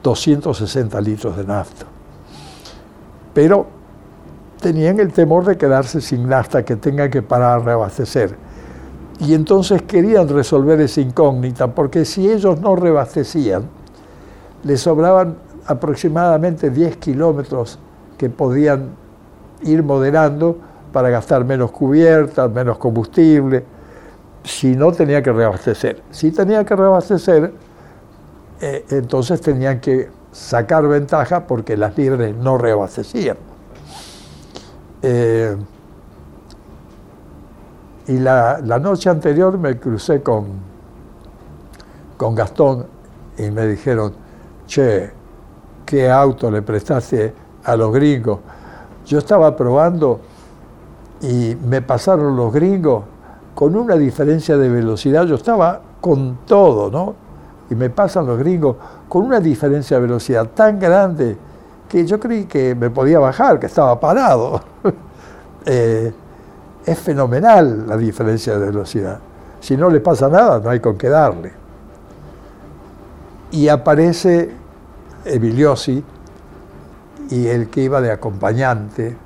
260 0.02 1.00
litros 1.00 1.36
de 1.36 1.44
nafta. 1.44 1.86
Pero 3.34 3.66
tenían 4.60 5.00
el 5.00 5.12
temor 5.12 5.44
de 5.44 5.56
quedarse 5.56 6.00
sin 6.00 6.28
nafta, 6.28 6.64
que 6.64 6.76
tengan 6.76 7.10
que 7.10 7.22
parar 7.22 7.60
a 7.60 7.64
reabastecer. 7.64 8.36
Y 9.20 9.34
entonces 9.34 9.82
querían 9.82 10.28
resolver 10.28 10.80
esa 10.80 11.00
incógnita, 11.00 11.74
porque 11.74 12.04
si 12.04 12.30
ellos 12.30 12.60
no 12.60 12.76
reabastecían, 12.76 13.64
les 14.62 14.80
sobraban 14.80 15.36
aproximadamente 15.66 16.70
10 16.70 16.96
kilómetros 16.96 17.78
que 18.16 18.28
podían 18.28 18.90
ir 19.62 19.82
moderando 19.82 20.56
para 20.92 21.10
gastar 21.10 21.44
menos 21.44 21.70
cubiertas, 21.70 22.50
menos 22.50 22.78
combustible, 22.78 23.64
si 24.44 24.74
no 24.74 24.92
tenía 24.92 25.22
que 25.22 25.32
reabastecer. 25.32 26.02
Si 26.10 26.30
tenía 26.30 26.64
que 26.64 26.74
reabastecer, 26.74 27.52
eh, 28.60 28.84
entonces 28.90 29.40
tenían 29.40 29.80
que 29.80 30.10
sacar 30.32 30.86
ventaja 30.86 31.46
porque 31.46 31.76
las 31.76 31.96
libres 31.96 32.34
no 32.36 32.58
reabastecían. 32.58 33.36
Eh, 35.02 35.56
y 38.06 38.18
la, 38.18 38.60
noche 38.80 39.08
anterior 39.08 39.56
me 39.58 39.78
crucé 39.78 40.22
con, 40.22 40.46
con 42.16 42.34
Gastón 42.34 42.86
y 43.38 43.50
me 43.50 43.66
dijeron, 43.66 44.12
che, 44.66 45.10
¿qué 45.86 46.10
auto 46.10 46.50
le 46.50 46.62
prestaste 46.62 47.32
a 47.64 47.76
los 47.76 47.92
gringos? 47.92 48.40
Yo 49.06 49.18
estaba 49.18 49.56
probando 49.56 50.20
y 51.20 51.56
me 51.64 51.82
pasaron 51.82 52.36
los 52.36 52.52
gringos 52.52 53.04
con 53.60 53.76
una 53.76 53.96
diferencia 53.96 54.56
de 54.56 54.70
velocidad. 54.70 55.26
Yo 55.26 55.34
estaba 55.34 55.82
con 56.00 56.38
todo, 56.46 56.90
¿no? 56.90 57.14
Y 57.68 57.74
me 57.74 57.90
pasan 57.90 58.24
los 58.24 58.38
gringos 58.38 58.76
con 59.06 59.22
una 59.26 59.38
diferencia 59.38 59.98
de 59.98 60.00
velocidad 60.00 60.46
tan 60.54 60.78
grande 60.78 61.36
que 61.86 62.06
yo 62.06 62.18
creí 62.18 62.46
que 62.46 62.74
me 62.74 62.88
podía 62.88 63.18
bajar, 63.18 63.60
que 63.60 63.66
estaba 63.66 64.00
parado. 64.00 64.62
Eh, 65.66 66.10
es 66.86 66.98
fenomenal 66.98 67.86
la 67.86 67.98
diferencia 67.98 68.58
de 68.58 68.64
velocidad. 68.64 69.18
Si 69.60 69.76
no 69.76 69.90
le 69.90 70.00
pasa 70.00 70.30
nada, 70.30 70.58
no 70.58 70.70
hay 70.70 70.80
con 70.80 70.96
qué 70.96 71.10
darle. 71.10 71.52
Y 73.50 73.68
aparece 73.68 74.54
Emiliosi 75.22 76.02
y 77.28 77.46
el 77.46 77.68
que 77.68 77.82
iba 77.82 78.00
de 78.00 78.10
acompañante, 78.10 79.18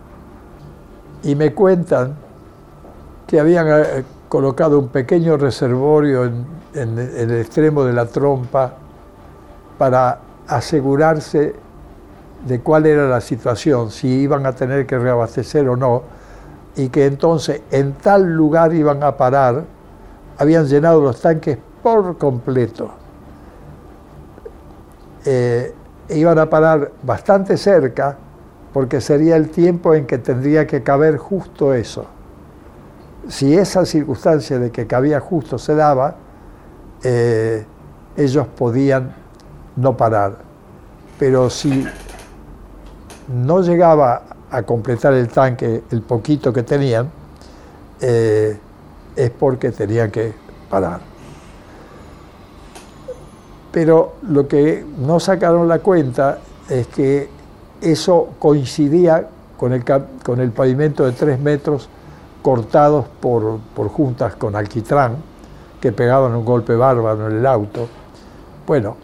y 1.23 1.37
me 1.37 1.55
cuentan 1.55 2.17
que 3.29 3.39
habían 3.39 3.69
eh, 3.69 4.05
colocado 4.29 4.79
un 4.79 4.89
pequeño 4.89 5.37
reservorio 5.37 6.25
en, 6.25 6.99
el 6.99 7.31
extremo 7.33 7.85
de 7.85 7.93
la 7.93 8.07
trompa 8.07 8.75
para 9.79 10.19
asegurarse 10.47 11.55
de 12.47 12.61
cuál 12.61 12.87
era 12.87 13.09
la 13.09 13.21
situación, 13.21 13.91
si 13.91 14.09
iban 14.09 14.45
a 14.47 14.53
tener 14.53 14.87
que 14.87 14.99
reabastecer 14.99 15.69
o 15.69 15.77
no, 15.77 16.03
y 16.77 16.89
que 16.89 17.07
entonces 17.07 17.63
en 17.71 17.93
tal 17.95 18.35
lugar 18.35 18.75
iban 18.75 19.03
a 19.03 19.17
parar, 19.17 19.65
habían 20.39 20.67
llenado 20.67 21.01
los 21.01 21.21
tanques 21.21 21.59
por 21.83 22.19
completo. 22.19 22.91
Eh, 25.25 25.75
iban 26.11 26.39
a 26.39 26.51
parar 26.51 26.93
bastante 27.03 27.57
cerca 27.57 28.17
porque 28.73 29.01
sería 29.01 29.37
el 29.37 29.51
tiempo 29.51 29.95
en 29.95 30.07
que 30.07 30.19
tendría 30.19 30.67
que 30.67 30.83
caber 30.83 31.17
justo 31.17 31.73
eso. 31.73 32.07
Si 33.29 33.57
esa 33.57 33.87
circunstancia 33.87 34.59
de 34.59 34.71
que 34.71 34.87
cabía 34.87 35.21
justo 35.21 35.59
se 35.59 35.75
daba, 35.75 36.17
eh, 37.03 37.65
ellos 38.17 38.47
podían 38.49 39.15
no 39.77 39.97
parar. 39.97 40.39
Pero 41.19 41.49
si 41.49 41.87
no 43.29 43.63
llegaba 43.63 44.23
a 44.51 44.63
completar 44.63 45.15
el 45.15 45.29
tanque, 45.29 45.85
el 45.91 46.03
poquito 46.03 46.53
que 46.53 46.63
tenían, 46.63 47.11
eh, 48.01 48.59
es 49.17 49.31
porque 49.31 49.71
tenían 49.71 50.11
que 50.11 50.33
parar. 50.69 51.01
Pero 53.73 54.15
lo 54.23 54.47
que 54.47 54.85
no 54.99 55.19
sacaron 55.19 55.67
la 55.67 55.81
cuenta 55.81 56.39
es 56.69 56.87
que 56.89 57.29
eso 57.81 58.31
coincidía 58.39 59.29
con 59.57 59.73
el, 59.73 59.85
con 60.23 60.41
el 60.41 60.53
pavimento 60.53 61.05
de 61.05 61.13
tres 61.13 61.41
metros 61.41 61.89
cortados 62.45 63.07
por, 63.23 63.59
juntas 63.89 64.37
con 64.37 64.55
alquitrán, 64.55 65.17
que 65.81 65.93
pegaban 65.93 66.35
un 66.35 66.45
golpe 66.45 66.77
bárbaro 66.77 67.31
en 67.31 67.39
el 67.39 67.47
auto. 67.47 67.89
Bueno, 68.67 68.99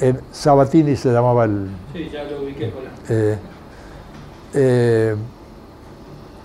en 0.00 0.18
Sabatini 0.32 0.96
se 0.96 1.12
llamaba 1.12 1.44
el... 1.44 1.68
Sí, 1.92 2.08
ya 2.10 2.24
lo 2.24 2.40
ubiqué 2.42 2.72
eh, 3.10 3.38
eh, 4.54 5.14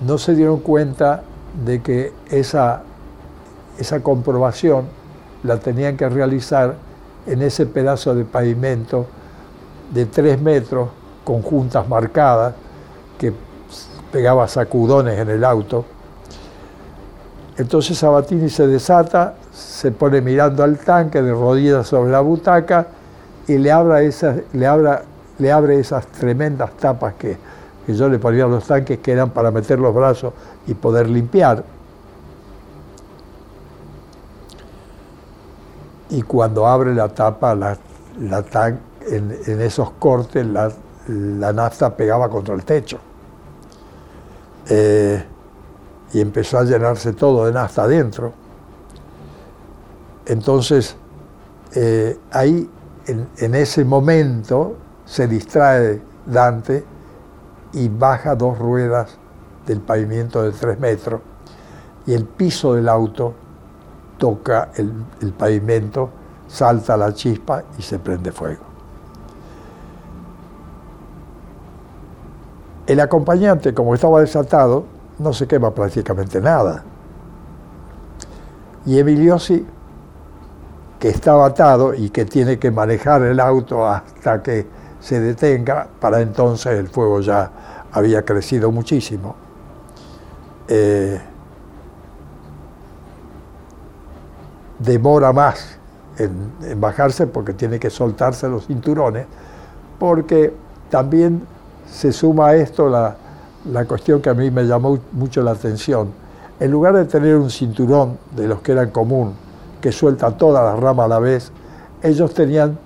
no 0.06 0.18
se 0.18 0.36
dieron 0.36 0.60
cuenta 0.60 1.24
de 1.66 1.82
que 1.82 2.12
esa, 2.32 2.84
esa 3.80 4.04
comprobación 4.04 4.88
la 5.44 5.58
tenían 5.58 5.96
que 5.96 6.10
realizar 6.10 6.76
en 7.26 7.42
ese 7.42 7.66
pedazo 7.66 8.14
de 8.14 8.26
pavimento 8.26 9.06
de 9.94 10.06
tres 10.06 10.42
metros 10.42 10.90
con 11.24 11.42
juntas 11.42 11.88
marcadas 11.88 12.56
que 13.18 13.47
pegaba 14.18 14.48
sacudones 14.48 15.20
en 15.20 15.30
el 15.30 15.44
auto. 15.44 15.86
Entonces 17.56 18.00
Sabatini 18.00 18.50
se 18.50 18.66
desata, 18.66 19.36
se 19.54 19.92
pone 19.92 20.22
mirando 20.22 20.64
al 20.64 20.80
tanque 20.80 21.22
de 21.22 21.32
rodillas 21.34 21.86
sobre 21.86 22.12
la 22.12 22.22
butaca 22.22 22.88
y 23.48 23.60
le, 23.60 23.70
esas, 24.08 24.38
le, 24.54 24.68
le 25.38 25.52
abre 25.52 25.80
esas 25.80 26.08
tremendas 26.08 26.72
tapas 26.78 27.14
que, 27.14 27.38
que 27.86 27.94
yo 27.94 28.10
le 28.10 28.18
ponía 28.18 28.46
a 28.46 28.48
los 28.48 28.66
tanques 28.66 28.98
que 28.98 29.12
eran 29.12 29.30
para 29.30 29.52
meter 29.52 29.78
los 29.78 29.94
brazos 29.94 30.34
y 30.66 30.74
poder 30.74 31.08
limpiar. 31.08 31.64
Y 36.10 36.24
cuando 36.24 36.66
abre 36.66 36.96
la 36.96 37.10
tapa, 37.10 37.54
la, 37.54 37.78
la 38.20 38.44
en, 39.12 39.38
en, 39.46 39.62
esos 39.62 39.92
cortes, 39.92 40.44
la, 40.44 40.72
la 41.08 41.54
nafta 41.54 41.96
pegaba 41.96 42.28
contra 42.30 42.56
el 42.56 42.64
techo. 42.64 42.98
Eh, 44.70 45.24
y 46.14 46.22
empezó 46.22 46.60
a 46.60 46.64
llenarse 46.64 47.14
todo 47.14 47.46
de 47.46 47.52
nafta 47.52 47.84
adentro. 47.84 48.34
Entonces, 50.26 50.96
eh, 51.74 52.18
ahí, 52.32 52.70
en, 53.06 53.56
ese 53.56 53.86
momento, 53.86 54.76
se 55.06 55.28
distrae 55.28 56.02
Dante 56.26 56.84
y 57.74 57.88
baja 57.88 58.36
dos 58.36 58.58
ruedas 58.58 59.18
del 59.66 59.80
pavimento 59.82 60.44
de 60.44 60.52
tres 60.52 60.80
metros 60.80 61.22
y 62.06 62.14
el 62.14 62.26
piso 62.26 62.74
del 62.74 62.90
auto 62.90 63.34
toca 64.18 64.72
el 64.76 65.34
pavimento, 65.34 66.10
salta 66.48 66.98
la 66.98 67.14
chispa 67.14 67.64
y 67.78 67.82
se 67.82 68.00
prende 68.00 68.32
fuego. 68.32 68.67
El 72.88 73.00
acompañante, 73.02 73.74
como 73.74 73.94
estaba 73.94 74.22
desatado, 74.22 74.86
no 75.20 75.34
se 75.34 75.46
quema 75.46 75.72
prácticamente 75.74 76.40
nada. 76.40 76.84
Y 78.86 78.98
Emiliosi, 78.98 79.66
que 80.98 81.10
estaba 81.10 81.46
atado 81.46 81.94
y 81.94 82.10
que 82.10 82.26
tiene 82.26 82.58
que 82.58 82.72
manejar 82.72 83.22
el 83.24 83.40
auto 83.40 83.86
hasta 83.86 84.42
que 84.42 84.66
se 85.00 85.20
detenga, 85.20 85.88
para 86.00 86.22
entonces 86.22 86.80
el 86.80 86.88
fuego 86.88 87.20
ya 87.20 87.52
había 87.92 88.24
crecido 88.24 88.72
muchísimo. 88.72 89.36
Eh, 90.68 91.20
demora 94.80 95.34
más 95.34 95.78
en, 96.18 96.80
bajarse 96.80 97.28
porque 97.28 97.54
tiene 97.54 97.80
que 97.80 97.90
soltarse 97.90 98.48
los 98.48 98.68
cinturones, 98.68 99.28
porque 100.00 100.54
también 100.90 101.46
se 101.90 102.12
suma 102.12 102.50
a 102.50 102.56
esto 102.56 102.90
la, 102.90 103.16
la 103.72 103.86
cuestión 103.86 104.22
que 104.22 104.30
a 104.30 104.34
mí 104.34 104.52
me 104.52 104.64
llamó 104.64 104.98
mucho 105.14 105.42
la 105.42 105.52
atención. 105.52 106.10
En 106.60 106.72
lugar 106.72 106.96
de 106.96 107.06
tener 107.06 107.36
un 107.36 107.50
cinturón 107.50 108.18
de 108.36 108.48
los 108.48 108.62
que 108.62 108.72
eran 108.72 108.90
común, 108.90 109.34
que 109.82 109.92
suelta 109.92 110.32
toda 110.32 110.64
la 110.64 110.76
rama 110.76 111.06
a 111.06 111.08
la 111.08 111.20
vez, 111.20 111.52
ellos 112.02 112.34
tenían 112.34 112.78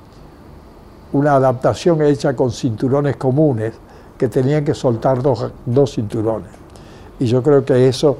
una 1.13 1.35
adaptación 1.35 2.01
hecha 2.01 2.35
con 2.35 2.51
cinturones 2.51 3.15
comunes 3.17 3.73
que 4.17 4.27
tenían 4.27 4.63
que 4.63 4.73
soltar 4.73 5.21
dos, 5.21 5.51
dos 5.65 5.93
cinturones. 5.93 6.51
Y 7.19 7.25
yo 7.25 7.41
creo 7.41 7.63
que 7.63 7.87
eso 7.87 8.17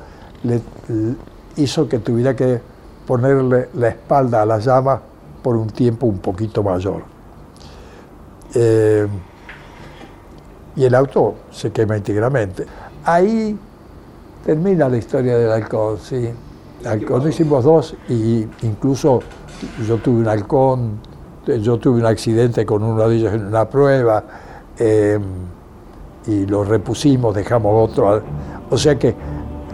hizo 1.55 1.87
que 1.87 1.99
tuviera 1.99 2.35
que 2.35 2.61
ponerle 3.05 3.69
la 3.75 3.89
espalda 3.89 4.41
a 4.41 4.45
la 4.45 4.59
llama 4.59 5.01
por 5.41 5.55
un 5.55 5.67
tiempo 5.67 6.05
un 6.05 6.19
poquito 6.19 6.63
mayor. 6.63 7.03
Eh, 8.53 9.07
y 10.75 10.85
el 10.85 10.95
auto 10.95 11.35
se 11.51 11.71
quema 11.71 11.97
íntegramente. 11.97 12.65
Ahí 13.03 13.57
termina 14.45 14.89
la 14.89 14.97
historia 14.97 15.37
del 15.37 15.51
halcón, 15.51 15.97
sí. 15.99 16.29
Halcón 16.85 17.27
hicimos 17.29 17.63
dos 17.63 17.95
y 18.09 18.47
incluso 18.63 19.21
yo 19.87 19.97
tuve 19.97 20.21
un 20.21 20.27
halcón, 20.27 20.99
yo 21.45 21.77
tuve 21.77 21.99
un 21.99 22.05
accidente 22.05 22.65
con 22.65 22.83
uno 22.83 23.07
de 23.07 23.15
ellos 23.15 23.33
en 23.33 23.45
una 23.45 23.65
prueba 23.69 24.23
eh, 24.77 25.19
y 26.25 26.45
lo 26.45 26.63
repusimos, 26.63 27.35
dejamos 27.35 27.91
otro. 27.91 28.21
O 28.69 28.77
sea 28.77 28.97
que 28.97 29.15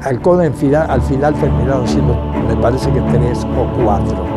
halcón 0.01 0.41
al 0.41 0.53
final 0.53 1.33
terminaron 1.39 1.87
siendo, 1.87 2.13
me 2.47 2.55
parece 2.61 2.91
que 2.91 3.01
tres 3.01 3.45
o 3.45 3.83
cuatro. 3.83 4.36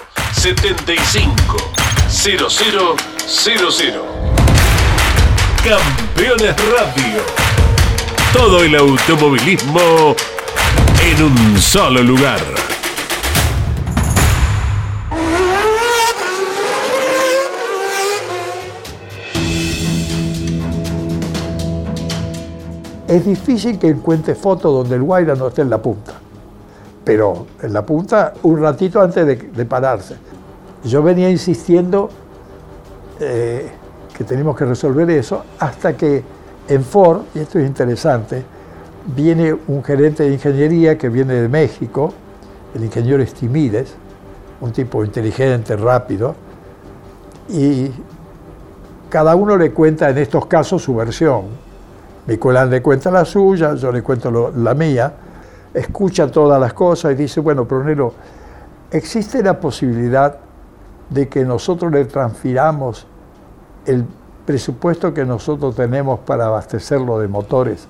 75 0.33 1.57
0000. 2.09 4.01
Campeones 5.63 6.55
Radio. 6.71 7.21
Todo 8.33 8.63
el 8.63 8.75
automovilismo 8.75 10.15
en 11.03 11.23
un 11.23 11.61
solo 11.61 12.01
lugar. 12.01 12.39
Es 23.07 23.25
difícil 23.25 23.77
que 23.77 23.87
encuentre 23.87 24.35
fotos 24.35 24.73
donde 24.73 24.95
el 24.95 25.01
Guaira 25.01 25.35
no 25.35 25.49
esté 25.49 25.61
en 25.61 25.69
la 25.69 25.81
punta 25.81 26.13
pero 27.03 27.47
en 27.61 27.73
la 27.73 27.85
punta 27.85 28.33
un 28.43 28.61
ratito 28.61 29.01
antes 29.01 29.25
de, 29.25 29.65
pararse. 29.65 30.15
Yo 30.83 31.01
venía 31.03 31.29
insistiendo 31.29 32.09
eh, 33.19 33.71
que 34.15 34.23
teníamos 34.23 34.55
que 34.55 34.65
resolver 34.65 35.09
eso 35.09 35.43
hasta 35.59 35.95
que 35.95 36.23
en 36.67 36.83
Ford, 36.83 37.21
y 37.35 37.39
esto 37.39 37.59
es 37.59 37.67
interesante, 37.67 38.43
viene 39.15 39.55
un 39.67 39.83
gerente 39.83 40.23
de 40.23 40.33
ingeniería 40.33 40.97
que 40.97 41.09
viene 41.09 41.33
de 41.33 41.49
México, 41.49 42.13
el 42.73 42.83
ingeniero 42.83 43.21
Estimides, 43.21 43.93
un 44.61 44.71
tipo 44.71 45.03
inteligente, 45.03 45.75
rápido, 45.75 46.35
y 47.49 47.91
cada 49.09 49.35
uno 49.35 49.57
le 49.57 49.71
cuenta 49.71 50.09
en 50.09 50.17
estos 50.19 50.45
casos 50.45 50.83
su 50.83 50.95
versión. 50.95 51.45
Nicolás 52.27 52.69
le 52.69 52.81
cuenta 52.81 53.11
la 53.11 53.25
suya, 53.25 53.73
yo 53.75 53.91
le 53.91 54.01
cuento 54.03 54.51
la 54.55 54.73
mía, 54.73 55.11
escucha 55.73 56.29
todas 56.29 56.59
las 56.59 56.73
cosas 56.73 57.13
y 57.13 57.15
dice, 57.15 57.39
bueno, 57.39 57.65
Pronero, 57.65 58.13
¿existe 58.91 59.41
la 59.43 59.59
posibilidad 59.59 60.37
de 61.09 61.27
que 61.27 61.45
nosotros 61.45 61.91
le 61.91 62.05
transfiramos 62.05 63.05
el 63.85 64.05
presupuesto 64.45 65.13
que 65.13 65.25
nosotros 65.25 65.75
tenemos 65.75 66.19
para 66.19 66.47
abastecerlo 66.47 67.19
de 67.19 67.27
motores 67.27 67.87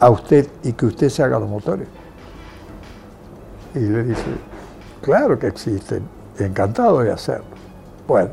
a 0.00 0.10
usted 0.10 0.48
y 0.62 0.72
que 0.72 0.86
usted 0.86 1.08
se 1.08 1.22
haga 1.22 1.38
los 1.38 1.48
motores? 1.48 1.88
Y 3.74 3.80
le 3.80 4.04
dice, 4.04 4.24
claro 5.00 5.38
que 5.38 5.46
existe, 5.46 6.00
encantado 6.38 7.00
de 7.00 7.12
hacerlo. 7.12 7.44
Bueno, 8.06 8.30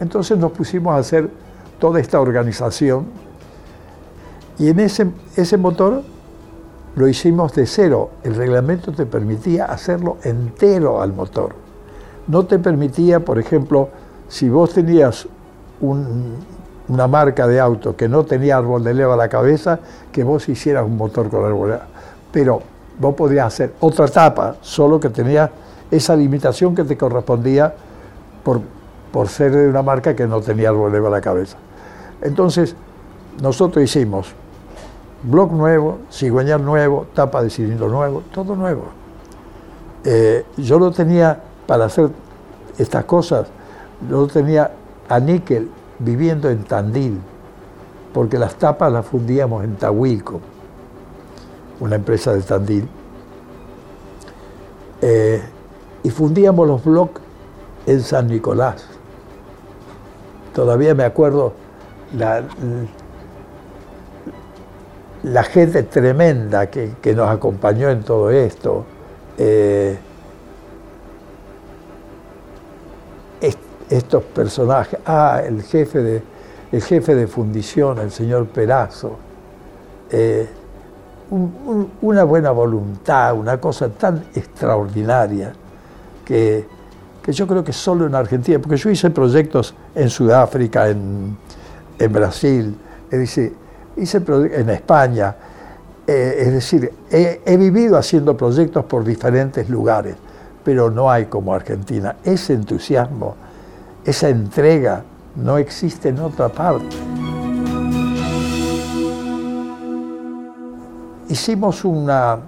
entonces 0.00 0.36
nos 0.36 0.52
pusimos 0.52 0.94
a 0.94 0.98
hacer 0.98 1.30
toda 1.78 2.00
esta 2.00 2.20
organización 2.20 3.06
Y 4.58 4.68
en 4.68 4.80
ese, 4.80 5.10
ese 5.36 5.56
motor 5.56 6.02
lo 6.94 7.08
hicimos 7.08 7.54
de 7.54 7.66
cero. 7.66 8.10
El 8.22 8.34
reglamento 8.34 8.92
te 8.92 9.06
permitía 9.06 9.66
hacerlo 9.66 10.18
entero 10.24 11.02
al 11.02 11.12
motor. 11.12 11.54
No 12.26 12.44
te 12.44 12.58
permitía, 12.58 13.20
por 13.20 13.38
ejemplo, 13.38 13.88
si 14.28 14.48
vos 14.48 14.72
tenías 14.72 15.26
una 15.80 17.06
marca 17.08 17.46
de 17.46 17.58
auto 17.58 17.96
que 17.96 18.08
no 18.08 18.24
tenía 18.24 18.56
árbol 18.56 18.84
de 18.84 18.94
leva 18.94 19.14
a 19.14 19.16
la 19.16 19.28
cabeza, 19.28 19.80
que 20.12 20.22
vos 20.22 20.48
hicieras 20.48 20.84
un 20.84 20.96
motor 20.96 21.28
con 21.28 21.44
árbol 21.44 21.68
de 21.68 21.74
leva. 21.74 21.86
Pero 22.30 22.62
vos 22.98 23.14
podías 23.14 23.46
hacer 23.46 23.74
otra 23.80 24.06
etapa, 24.06 24.56
solo 24.60 25.00
que 25.00 25.08
tenía 25.08 25.50
esa 25.90 26.14
limitación 26.16 26.74
que 26.74 26.84
te 26.84 26.96
correspondía 26.96 27.74
por, 28.42 28.60
por 29.10 29.28
ser 29.28 29.52
de 29.52 29.68
una 29.68 29.82
marca 29.82 30.14
que 30.14 30.26
no 30.26 30.40
tenía 30.40 30.68
árbol 30.68 30.92
de 30.92 30.98
leva 30.98 31.08
a 31.08 31.12
la 31.12 31.20
cabeza. 31.20 31.56
Entonces, 32.22 32.76
nosotros 33.40 33.82
hicimos 33.84 34.34
blog 35.22 35.52
nuevo, 35.52 35.98
cigüeñal 36.10 36.64
nuevo, 36.64 37.06
tapa 37.14 37.42
de 37.42 37.50
cilindro 37.50 37.88
nuevo, 37.88 38.22
todo 38.32 38.56
nuevo. 38.56 38.84
Eh, 40.04 40.44
yo 40.56 40.78
lo 40.78 40.90
tenía 40.90 41.40
para 41.66 41.84
hacer 41.84 42.10
estas 42.78 43.04
cosas, 43.04 43.46
yo 44.08 44.22
lo 44.22 44.26
tenía 44.26 44.72
a 45.08 45.20
níquel 45.20 45.70
viviendo 45.98 46.50
en 46.50 46.64
Tandil, 46.64 47.20
porque 48.12 48.38
las 48.38 48.56
tapas 48.56 48.92
las 48.92 49.06
fundíamos 49.06 49.64
en 49.64 49.76
Tahuilco, 49.76 50.40
una 51.80 51.96
empresa 51.96 52.32
de 52.32 52.42
Tandil, 52.42 52.88
eh, 55.00 55.42
y 56.02 56.10
fundíamos 56.10 56.66
los 56.66 56.84
blogs 56.84 57.20
en 57.86 58.00
San 58.00 58.26
Nicolás. 58.26 58.86
Todavía 60.52 60.94
me 60.94 61.04
acuerdo 61.04 61.52
la, 62.16 62.42
la 65.24 65.42
gente 65.44 65.84
tremenda 65.84 66.68
que, 66.68 67.14
nos 67.14 67.28
acompañó 67.28 67.88
en 67.90 68.02
todo 68.02 68.30
esto. 68.30 68.84
Eh, 69.38 69.98
estos 73.92 74.22
personajes, 74.22 74.98
ah, 75.04 75.42
el 75.44 75.62
jefe 75.62 76.02
de, 76.02 76.22
el 76.72 76.82
jefe 76.82 77.14
de 77.14 77.26
fundición, 77.26 77.98
el 77.98 78.10
señor 78.10 78.46
Perazo, 78.46 79.16
eh, 80.10 80.48
una 82.00 82.24
buena 82.24 82.50
voluntad, 82.50 83.34
una 83.34 83.58
cosa 83.60 83.88
tan 83.90 84.24
extraordinaria 84.34 85.52
que, 86.24 86.66
yo 87.28 87.46
creo 87.46 87.62
que 87.62 87.72
solo 87.72 88.06
en 88.06 88.14
Argentina, 88.14 88.58
porque 88.58 88.76
yo 88.76 88.90
hice 88.90 89.10
proyectos 89.10 89.74
en 89.94 90.10
Sudáfrica, 90.10 90.88
en, 90.88 91.36
Brasil, 92.10 92.76
es 93.10 93.18
decir, 93.18 93.54
hice 93.96 94.22
en 94.52 94.70
España, 94.70 95.34
eh, 96.06 96.34
es 96.38 96.52
decir, 96.52 96.92
he 97.10 97.56
vivido 97.56 97.96
haciendo 97.96 98.36
proyectos 98.36 98.84
por 98.84 99.04
diferentes 99.04 99.68
lugares, 99.68 100.16
pero 100.64 100.90
no 100.90 101.10
hay 101.10 101.26
como 101.26 101.54
Argentina. 101.54 102.16
Ese 102.24 102.54
entusiasmo, 102.54 103.36
esa 104.04 104.28
entrega 104.28 105.04
no 105.36 105.58
existe 105.58 106.10
en 106.10 106.20
otra 106.20 106.48
parte. 106.48 106.96
Hicimos 111.28 111.84
una, 111.84 112.38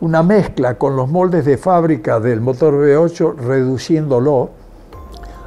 una 0.00 0.22
mezcla 0.22 0.74
con 0.76 0.94
los 0.96 1.08
moldes 1.08 1.44
de 1.44 1.56
fábrica 1.56 2.20
del 2.20 2.40
motor 2.40 2.74
V8, 2.74 3.36
reduciéndolo. 3.36 4.50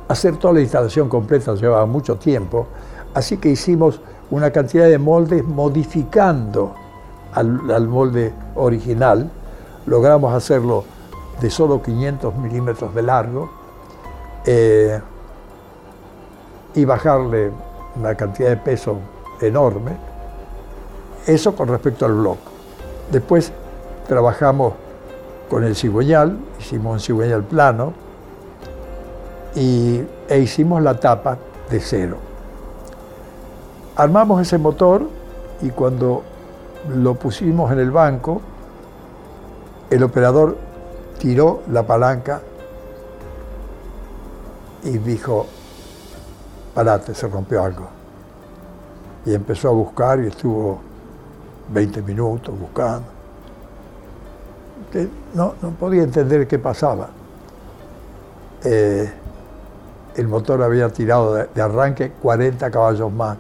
Hacer 0.07 0.37
toda 0.37 0.55
la 0.55 0.61
instalación 0.61 1.09
completa 1.09 1.53
llevaba 1.53 1.85
mucho 1.85 2.15
tiempo, 2.15 2.65
así 3.13 3.37
que 3.37 3.49
hicimos 3.49 4.01
una 4.31 4.51
cantidad 4.51 4.87
de 4.87 4.97
moldes 4.97 5.43
modificando 5.43 6.75
al, 7.33 7.87
molde 7.87 8.33
original. 8.55 9.29
Logramos 9.85 10.33
hacerlo 10.33 10.83
de 11.39 11.49
solo 11.49 11.81
500 11.81 12.35
milímetros 12.35 12.93
de 12.93 13.01
largo. 13.01 13.49
Eh, 14.45 14.99
y 16.77 16.85
bajarle 16.85 17.51
una 17.95 18.13
cantidad 18.15 18.49
de 18.49 18.57
peso 18.57 18.97
enorme. 19.41 19.91
Eso 21.25 21.55
con 21.55 21.67
respecto 21.67 22.05
al 22.05 22.13
blog. 22.13 22.37
Después 23.11 23.51
trabajamos 24.07 24.73
con 25.49 25.63
el 25.63 25.75
cigüeñal, 25.75 26.37
hicimos 26.59 26.93
un 26.93 26.99
cigüeñal 26.99 27.43
plano 27.43 27.93
y, 29.55 30.03
e 30.29 30.39
hicimos 30.39 30.81
la 30.83 30.99
tapa 30.99 31.37
de 31.69 31.79
cero. 31.79 32.26
Armamos 33.97 34.41
ese 34.41 34.57
motor 34.57 35.07
y 35.61 35.71
cuando 35.71 36.23
lo 36.95 37.15
pusimos 37.15 37.71
en 37.71 37.79
el 37.79 37.91
banco, 37.91 38.41
el 39.89 40.03
operador 40.03 40.55
tiró 41.19 41.63
la 41.71 41.81
palanca 41.83 42.41
y 44.83 44.97
dijo, 44.99 45.47
parate, 46.75 47.15
se 47.15 47.27
rompió 47.27 47.63
algo. 47.63 47.87
Y 49.25 49.33
empezó 49.33 49.69
a 49.69 49.71
buscar 49.71 50.19
y 50.19 50.27
estuvo 50.27 50.79
20 51.69 52.01
minutos 52.03 52.57
buscando. 52.57 53.07
no, 55.33 55.53
podía 55.79 56.03
entender 56.03 56.47
qué 56.47 56.59
pasaba. 56.59 57.09
Eh, 58.63 59.11
el 60.15 60.27
motor 60.27 60.61
había 60.63 60.89
tirado 60.89 61.33
de, 61.33 61.61
arranque 61.61 62.11
40 62.11 62.71
caballos 62.71 63.11
más. 63.11 63.37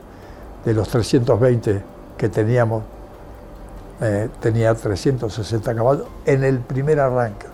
De 0.67 0.73
los 0.73 0.89
320 0.89 1.81
que 2.17 2.27
teníamos, 2.27 2.83
eh, 4.01 4.27
tenía 4.41 4.75
360 4.75 5.73
caballos 5.73 6.07
en 6.25 6.43
el 6.43 6.59
primer 6.59 6.99
arranque. 6.99 7.47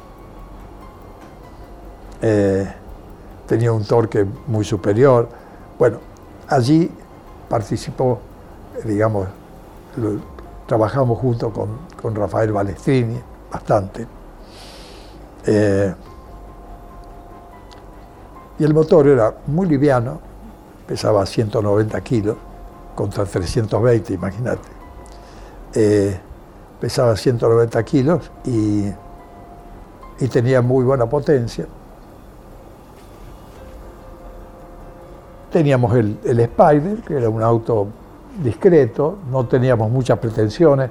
Eh, 2.24 2.74
tenía 3.46 3.72
un 3.72 3.84
torque 3.84 4.26
muy 4.48 4.66
superior 4.66 5.30
bueno, 5.78 6.00
allí 6.48 6.90
participó, 7.48 8.18
digamos, 8.84 9.28
trabajamos 10.66 11.20
junto 11.20 11.52
con, 11.54 12.16
Rafael 12.16 12.52
Balestrini 12.52 13.22
bastante. 13.52 14.08
Eh, 15.46 15.94
y 18.58 18.64
el 18.64 18.74
motor 18.74 19.08
era 19.08 19.36
muy 19.46 19.68
liviano, 19.68 20.20
pesaba 20.88 21.28
190 21.28 22.02
kilos 22.02 22.38
contra 22.96 23.26
320, 23.26 24.14
imagínate. 24.14 24.70
Eh, 25.76 26.18
pesaba 26.80 27.16
190 27.16 27.84
kilos 27.84 28.32
y 28.46 28.92
tenía 30.30 30.62
muy 30.62 30.84
buena 30.84 31.06
potencia. 31.08 31.66
Teníamos 35.52 35.96
el, 35.96 36.18
Spider, 36.24 36.98
que 37.06 37.16
era 37.16 37.30
un 37.30 37.44
auto 37.44 37.88
discreto, 38.42 39.18
no 39.30 39.46
teníamos 39.46 39.92
muchas 39.92 40.18
pretensiones, 40.18 40.90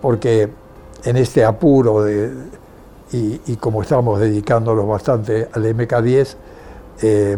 porque 0.00 0.48
en 1.02 1.16
este 1.16 1.44
apuro 1.44 2.02
de, 2.04 2.32
y, 3.10 3.56
como 3.56 3.82
estábamos 3.82 4.20
dedicándonos 4.20 4.86
bastante 4.86 5.48
al 5.52 5.64
MK10, 5.64 6.36
eh, 7.02 7.36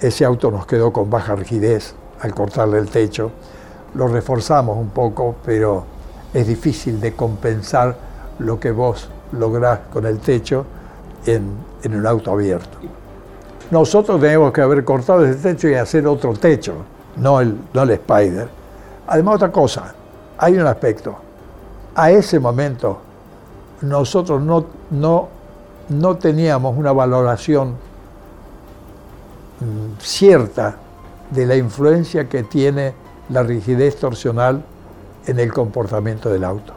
ese 0.00 0.24
auto 0.24 0.50
nos 0.50 0.66
quedó 0.66 0.92
con 0.92 1.10
baja 1.10 1.34
rigidez 1.34 1.94
al 2.24 2.34
cortarle 2.34 2.78
el 2.78 2.88
techo. 2.88 3.30
Lo 3.94 4.08
reforzamos 4.08 4.78
un 4.78 4.88
poco, 4.88 5.36
pero 5.44 5.84
es 6.32 6.46
difícil 6.46 6.98
de 7.00 7.14
compensar 7.14 7.94
lo 8.38 8.58
que 8.58 8.72
vos 8.72 9.08
lográs 9.32 9.80
con 9.92 10.06
el 10.06 10.18
techo 10.18 10.64
en, 11.26 11.52
en 11.82 11.94
un 11.94 12.06
auto 12.06 12.32
abierto. 12.32 12.78
Nosotros 13.70 14.20
tenemos 14.20 14.52
que 14.52 14.62
haber 14.62 14.84
cortado 14.84 15.24
ese 15.24 15.38
techo 15.38 15.68
y 15.68 15.74
hacer 15.74 16.06
otro 16.06 16.32
techo, 16.32 16.76
no 17.16 17.40
el, 17.40 17.56
no 17.74 17.82
el 17.82 17.90
Spider. 17.90 18.48
Además, 19.06 19.36
otra 19.36 19.52
cosa, 19.52 19.94
hay 20.38 20.56
un 20.56 20.66
aspecto. 20.66 21.14
A 21.94 22.10
ese 22.10 22.40
momento, 22.40 22.98
nosotros 23.82 24.40
no, 24.40 24.64
no, 24.90 25.28
no 25.90 26.16
teníamos 26.16 26.76
una 26.76 26.92
valoración 26.92 27.72
mm, 29.60 30.00
cierta 30.00 30.76
de 31.34 31.46
la 31.46 31.56
influencia 31.56 32.28
que 32.28 32.42
tiene 32.42 32.94
la 33.28 33.42
rigidez 33.42 33.96
torsional 33.96 34.62
en 35.26 35.38
el 35.38 35.52
comportamiento 35.52 36.30
del 36.30 36.44
auto. 36.44 36.72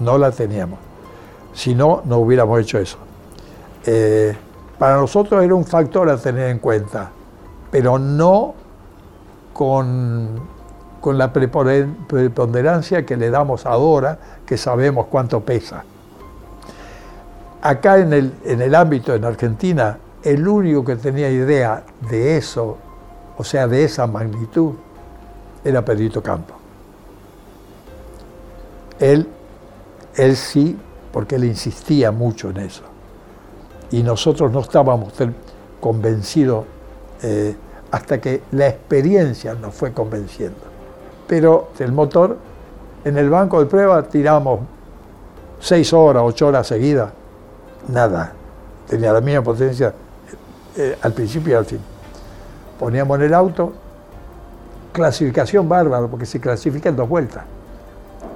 No 0.00 0.18
la 0.18 0.30
teníamos. 0.30 0.78
Si 1.54 1.74
no, 1.74 2.02
no 2.04 2.18
hubiéramos 2.18 2.60
hecho 2.60 2.78
eso. 2.78 2.98
Eh, 3.86 4.36
para 4.78 4.96
nosotros 4.96 5.42
era 5.42 5.54
un 5.54 5.64
factor 5.64 6.08
a 6.08 6.16
tener 6.16 6.50
en 6.50 6.58
cuenta, 6.58 7.10
pero 7.70 7.98
no 7.98 8.54
con, 9.52 10.40
con 11.00 11.18
la 11.18 11.32
preponderancia 11.32 13.06
que 13.06 13.16
le 13.16 13.30
damos 13.30 13.66
ahora, 13.66 14.18
que 14.44 14.56
sabemos 14.56 15.06
cuánto 15.06 15.40
pesa. 15.40 15.84
Acá 17.62 17.98
en 17.98 18.12
el, 18.12 18.32
en 18.44 18.60
el 18.60 18.74
ámbito 18.74 19.14
en 19.14 19.24
Argentina, 19.24 19.98
el 20.24 20.48
único 20.48 20.84
que 20.84 20.96
tenía 20.96 21.30
idea 21.30 21.84
de 22.10 22.36
eso, 22.36 22.78
o 23.36 23.44
sea, 23.44 23.66
de 23.66 23.84
esa 23.84 24.06
magnitud, 24.06 24.72
era 25.64 25.84
Pedrito 25.84 26.22
Campo. 26.22 26.54
Él, 28.98 29.28
él 30.16 30.36
sí, 30.36 30.78
porque 31.12 31.36
él 31.36 31.44
insistía 31.44 32.10
mucho 32.10 32.50
en 32.50 32.58
eso. 32.58 32.82
Y 33.90 34.02
nosotros 34.02 34.50
no 34.52 34.60
estábamos 34.60 35.12
convencidos 35.80 36.64
eh, 37.22 37.54
hasta 37.90 38.20
que 38.20 38.42
la 38.52 38.68
experiencia 38.68 39.54
nos 39.54 39.74
fue 39.74 39.92
convenciendo. 39.92 40.60
Pero 41.26 41.70
el 41.78 41.92
motor, 41.92 42.38
en 43.04 43.18
el 43.18 43.28
banco 43.28 43.60
de 43.60 43.66
prueba 43.66 44.02
tiramos 44.04 44.60
seis 45.60 45.92
horas, 45.92 46.22
ocho 46.24 46.48
horas 46.48 46.66
seguidas, 46.66 47.12
nada. 47.88 48.32
Tenía 48.88 49.12
la 49.12 49.20
misma 49.20 49.42
potencia 49.42 49.92
eh, 50.76 50.98
al 51.02 51.12
principio 51.12 51.52
y 51.52 51.56
al 51.56 51.64
fin. 51.64 51.91
Poníamos 52.82 53.16
en 53.20 53.26
el 53.26 53.34
auto, 53.34 53.72
clasificación 54.92 55.68
bárbaro, 55.68 56.08
porque 56.08 56.26
se 56.26 56.40
clasifica 56.40 56.88
en 56.88 56.96
dos 56.96 57.08
vueltas. 57.08 57.44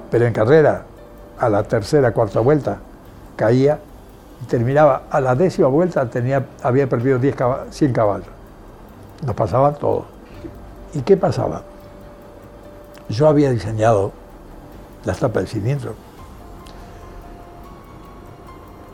Pero 0.08 0.24
en 0.24 0.32
carrera, 0.32 0.84
a 1.36 1.48
la 1.48 1.64
tercera, 1.64 2.12
cuarta 2.12 2.38
vuelta, 2.38 2.78
caía 3.34 3.80
y 4.40 4.44
terminaba 4.44 5.02
a 5.10 5.20
la 5.20 5.34
décima 5.34 5.66
vuelta, 5.66 6.08
tenía, 6.08 6.46
había 6.62 6.88
perdido 6.88 7.18
10 7.18 7.34
100 7.70 7.92
caballos. 7.92 8.28
Nos 9.26 9.34
pasaban 9.34 9.74
todo. 9.74 10.04
¿Y 10.94 11.00
qué 11.00 11.16
pasaba? 11.16 11.62
Yo 13.08 13.26
había 13.26 13.50
diseñado 13.50 14.12
la 15.04 15.14
tapa 15.14 15.40
del 15.40 15.48
cilindro. 15.48 15.94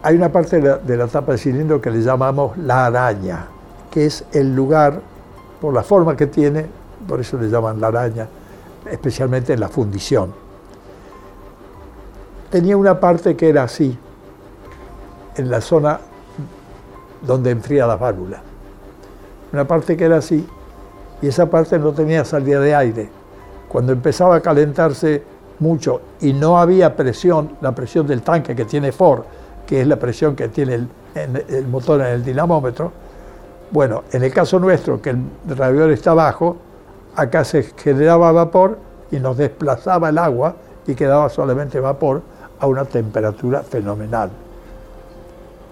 Hay 0.02 0.16
una 0.16 0.32
parte 0.32 0.62
de 0.62 0.66
la, 0.66 0.78
de 0.78 0.96
la 0.96 1.08
tapa 1.08 1.32
del 1.32 1.38
cilindro 1.38 1.82
que 1.82 1.90
le 1.90 2.00
llamamos 2.00 2.56
la 2.56 2.86
araña, 2.86 3.48
que 3.90 4.06
es 4.06 4.24
el 4.32 4.56
lugar, 4.56 5.11
por 5.62 5.72
la 5.72 5.84
forma 5.84 6.16
que 6.16 6.26
tiene, 6.26 6.66
por 7.06 7.20
eso 7.20 7.38
le 7.38 7.48
llaman 7.48 7.80
la 7.80 7.86
araña, 7.86 8.26
especialmente 8.90 9.52
en 9.52 9.60
la 9.60 9.68
fundición. 9.68 10.34
Tenía 12.50 12.76
una 12.76 12.98
parte 12.98 13.36
que 13.36 13.48
era 13.48 13.62
así, 13.62 13.96
en 15.36 15.48
la 15.48 15.60
zona 15.60 16.00
donde 17.24 17.52
enfría 17.52 17.86
la 17.86 17.94
válvula. 17.94 18.42
Una 19.52 19.64
parte 19.64 19.96
que 19.96 20.04
era 20.04 20.16
así, 20.16 20.44
y 21.22 21.28
esa 21.28 21.48
parte 21.48 21.78
no 21.78 21.92
tenía 21.92 22.24
salida 22.24 22.58
de 22.58 22.74
aire. 22.74 23.08
Cuando 23.68 23.92
empezaba 23.92 24.34
a 24.34 24.40
calentarse 24.40 25.22
mucho 25.60 26.00
y 26.20 26.32
no 26.32 26.58
había 26.58 26.96
presión, 26.96 27.56
la 27.60 27.72
presión 27.72 28.04
del 28.08 28.22
tanque 28.22 28.56
que 28.56 28.64
tiene 28.64 28.90
Ford, 28.90 29.22
que 29.64 29.80
es 29.80 29.86
la 29.86 29.94
presión 29.94 30.34
que 30.34 30.48
tiene 30.48 30.74
el, 30.74 30.88
el 31.14 31.68
motor 31.68 32.00
en 32.00 32.08
el 32.08 32.24
dinamómetro, 32.24 33.01
bueno, 33.72 34.04
en 34.12 34.22
el 34.22 34.32
caso 34.32 34.58
nuestro, 34.58 35.00
que 35.00 35.10
el 35.10 35.24
radiador 35.48 35.90
está 35.90 36.12
bajo, 36.12 36.58
acá 37.16 37.42
se 37.42 37.62
generaba 37.62 38.30
vapor 38.30 38.78
y 39.10 39.18
nos 39.18 39.38
desplazaba 39.38 40.10
el 40.10 40.18
agua 40.18 40.56
y 40.86 40.94
quedaba 40.94 41.30
solamente 41.30 41.80
vapor 41.80 42.22
a 42.60 42.66
una 42.66 42.84
temperatura 42.84 43.62
fenomenal. 43.62 44.30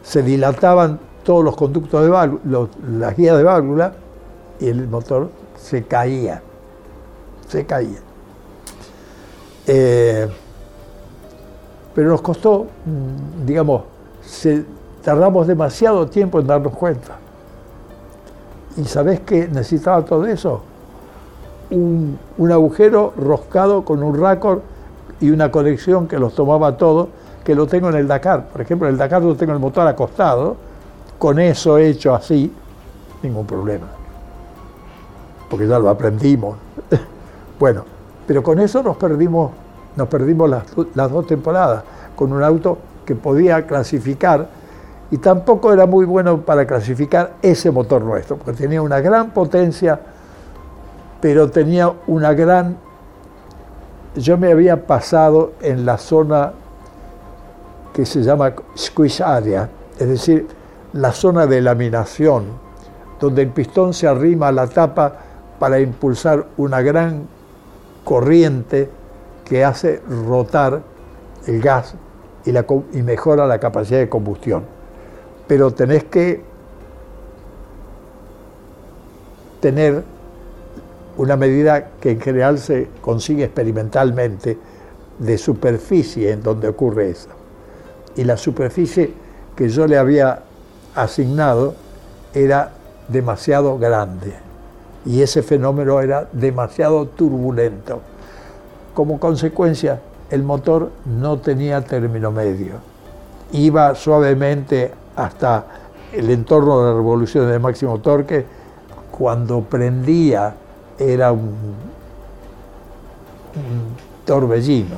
Se 0.03 0.23
dilataban 0.23 0.99
todos 1.25 1.45
los 1.45 1.55
conductos 1.55 2.03
de 2.03 2.09
válvula, 2.09 2.69
las 2.99 3.17
guías 3.17 3.37
de 3.37 3.43
válvula 3.43 3.93
y 4.59 4.69
el 4.69 4.89
motor 4.89 5.31
se 5.57 5.85
caía, 5.85 6.43
se 7.49 7.67
caía. 7.67 7.99
Eh, 9.67 10.27
pero 11.95 12.09
nos 12.09 12.23
costó, 12.23 12.67
mm, 12.87 13.45
digamos, 13.45 13.83
tardamos 15.03 15.47
demasiado 15.47 16.09
tiempo 16.09 16.41
en 16.41 16.47
darnos 16.47 16.73
cuenta. 16.73 17.19
¿Y 18.77 18.85
sabés 18.85 19.21
qué 19.21 19.49
necesitaba 19.49 20.05
todo 20.05 20.27
eso? 20.27 20.63
Un, 21.71 22.19
agujero 22.51 23.13
roscado 23.17 23.85
con 23.85 24.03
un 24.03 24.21
raccord 24.21 24.61
y 25.21 25.31
una 25.31 25.51
conexión 25.51 26.09
que 26.09 26.19
los 26.19 26.35
tomaba 26.35 26.77
todos, 26.77 27.09
que 27.45 27.55
lo 27.55 27.67
tengo 27.67 27.89
en 27.89 27.97
el 27.97 28.09
Dakar. 28.09 28.49
Por 28.49 28.61
ejemplo, 28.61 28.89
en 28.89 28.95
el 28.95 28.99
Dakar 28.99 29.23
yo 29.23 29.35
tengo 29.37 29.53
el 29.53 29.59
motor 29.59 29.87
acostado, 29.87 30.57
con 31.19 31.39
eso 31.39 31.79
hecho 31.79 32.15
así, 32.15 32.53
ningún 33.23 33.47
problema. 33.47 33.87
Porque 35.49 35.67
ya 35.67 35.79
lo 35.79 35.91
aprendimos. 35.91 36.57
bueno, 37.59 37.85
pero 38.27 38.43
con 38.43 38.59
eso 38.61 38.83
nos 38.83 38.97
perdimos, 38.97 39.51
nos 39.97 40.09
perdimos 40.09 40.49
las, 40.49 40.65
las 40.95 41.11
dos 41.11 41.27
temporadas, 41.27 41.83
con 42.17 42.33
un 42.33 42.43
auto 42.43 42.79
que 43.05 43.15
podía 43.15 43.67
clasificar 43.67 44.60
y 45.11 45.19
tampoco 45.19 45.73
era 45.73 45.87
muy 45.87 46.05
bueno 46.05 46.43
para 46.43 46.67
clasificar 46.67 47.35
ese 47.43 47.71
motor 47.71 48.03
nuestro, 48.03 48.37
porque 48.37 48.53
tenía 48.53 48.81
una 48.81 49.01
gran 49.01 49.31
potencia, 49.31 49.99
pero 51.21 51.51
tenía 51.51 51.93
una 52.07 52.33
gran... 52.33 52.77
Yo 54.15 54.39
me 54.39 54.53
había 54.53 54.87
pasado 54.87 55.53
en 55.61 55.85
la 55.85 55.99
zona 55.99 56.53
que 57.93 58.07
se 58.07 58.23
llama 58.23 58.53
squeeze 58.77 59.23
area, 59.23 59.69
es 59.99 60.09
decir, 60.09 60.47
la 60.93 61.13
zona 61.13 61.47
de 61.47 61.61
laminación, 61.61 62.45
donde 63.19 63.43
el 63.43 63.49
pistón 63.49 63.93
se 63.95 64.07
arrima 64.07 64.49
a 64.49 64.53
la 64.53 64.69
tapa 64.69 65.13
para 65.59 65.81
impulsar 65.81 66.47
una 66.57 66.83
gran 66.83 67.27
corriente 68.05 68.89
que 69.45 69.65
hace 69.65 70.01
rotar 70.29 70.83
el 71.47 71.61
gas 71.61 71.95
y, 72.45 72.51
y 72.97 73.03
mejora 73.03 73.47
la 73.47 73.59
capacidad 73.59 73.99
de 73.99 74.09
combustión 74.09 74.80
pero 75.51 75.73
tenés 75.73 76.05
que 76.05 76.41
tener 79.61 80.05
una 81.17 81.37
medida 81.37 81.89
que 82.01 82.13
en 82.13 82.21
general 82.21 82.57
se 82.61 82.87
consigue 83.01 83.47
experimentalmente 83.47 84.57
de 85.19 85.39
superficie 85.39 86.31
en 86.31 86.45
donde 86.45 86.69
ocurre 86.69 87.11
eso. 87.11 87.31
Y 88.15 88.23
la 88.23 88.37
superficie 88.37 89.13
que 89.57 89.69
yo 89.69 89.89
le 89.89 89.99
había 89.99 90.45
asignado 90.95 91.75
era 92.33 92.71
demasiado 93.09 93.77
grande 93.77 94.35
y 95.05 95.21
ese 95.21 95.43
fenómeno 95.43 96.01
era 96.01 96.29
demasiado 96.31 97.07
turbulento. 97.07 98.03
Como 98.95 99.19
consecuencia, 99.19 100.01
el 100.31 100.45
motor 100.45 100.93
no 101.07 101.41
tenía 101.41 101.81
término 101.81 102.31
medio. 102.31 102.75
Iba 103.51 103.97
suavemente 103.97 105.00
hasta 105.25 105.65
el 106.13 106.31
entorno 106.31 106.81
de 106.81 106.91
la 106.91 106.97
revolución 106.97 107.49
de 107.51 107.59
máximo 107.59 107.99
torque, 108.01 108.45
cuando 109.11 109.61
prendía 109.61 110.55
era 110.99 111.33
un, 111.33 111.75
torbellino. 114.25 114.97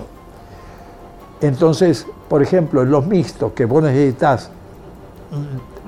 Entonces, 1.40 2.06
por 2.28 2.42
ejemplo, 2.42 2.82
en 2.82 2.90
los 2.90 3.06
mixtos 3.06 3.52
que 3.52 3.64
vos 3.64 3.82
necesitas 3.82 4.50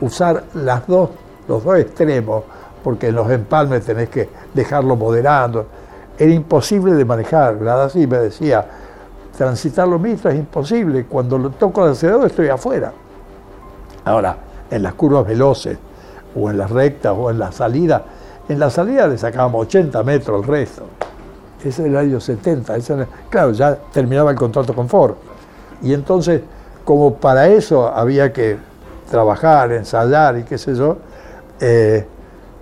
usar 0.01 0.45
las 0.55 0.87
dos, 0.87 1.11
los 1.47 1.63
dos 1.63 1.79
extremos, 1.79 2.45
porque 2.83 3.09
en 3.09 3.15
los 3.15 3.31
empalmes 3.31 3.85
tenés 3.85 4.09
que 4.09 4.29
dejarlo 4.53 4.97
moderando, 4.97 5.67
era 6.19 6.33
imposible 6.33 6.95
de 6.95 7.05
manejar. 7.05 7.59
¿verdad? 7.59 7.85
Así 7.85 8.07
me 8.07 8.19
decía, 8.19 8.67
transitar 9.37 9.87
los 9.87 10.01
mixtos 10.01 10.33
es 10.33 10.39
imposible, 10.39 11.05
cuando 11.05 11.39
lo 11.39 11.51
toco 11.51 11.85
el 11.85 11.93
acelerador 11.93 12.27
estoy 12.27 12.49
afuera. 12.49 12.93
Ahora, 14.05 14.37
en 14.71 14.83
las 14.83 14.95
curvas 14.95 15.27
veloces, 15.27 15.79
o 16.37 16.51
en 16.51 16.59
las 16.59 16.71
rectas, 16.71 17.15
o 17.17 17.31
en 17.31 17.39
la 17.39 17.53
salida, 17.53 18.05
en 18.49 18.59
la 18.59 18.71
salida 18.71 19.07
le 19.07 19.17
sacábamos 19.17 19.67
80 19.67 20.03
metros 20.03 20.43
el 20.43 20.49
resto. 20.49 20.83
Ese 21.61 21.69
es 21.69 21.79
el 21.89 21.97
año 21.97 22.21
70. 22.21 22.75
claro, 23.31 23.53
ya 23.53 23.77
terminaba 23.93 24.31
el 24.31 24.37
contrato 24.37 24.75
con 24.75 24.89
Ford. 24.89 25.15
Y 25.83 25.95
entonces, 25.95 26.43
como 26.85 27.15
para 27.15 27.49
eso 27.49 27.89
había 27.89 28.33
que 28.33 28.59
trabajar, 29.11 29.73
ensayar 29.73 30.37
y 30.39 30.43
qué 30.43 30.59
sé 30.59 30.75
yo, 30.75 30.99
eh, 31.61 32.07